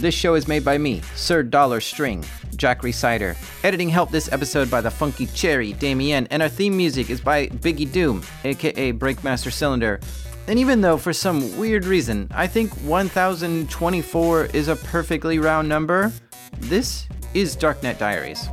[0.00, 2.24] This show is made by me, Sir Dollar String,
[2.56, 3.36] Jack Rhysider.
[3.62, 7.48] Editing help this episode by the Funky Cherry, Damien, and our theme music is by
[7.48, 10.00] Biggie Doom, aka Breakmaster Cylinder.
[10.48, 16.10] And even though for some weird reason I think 1024 is a perfectly round number,
[16.60, 18.48] this is Darknet Diaries.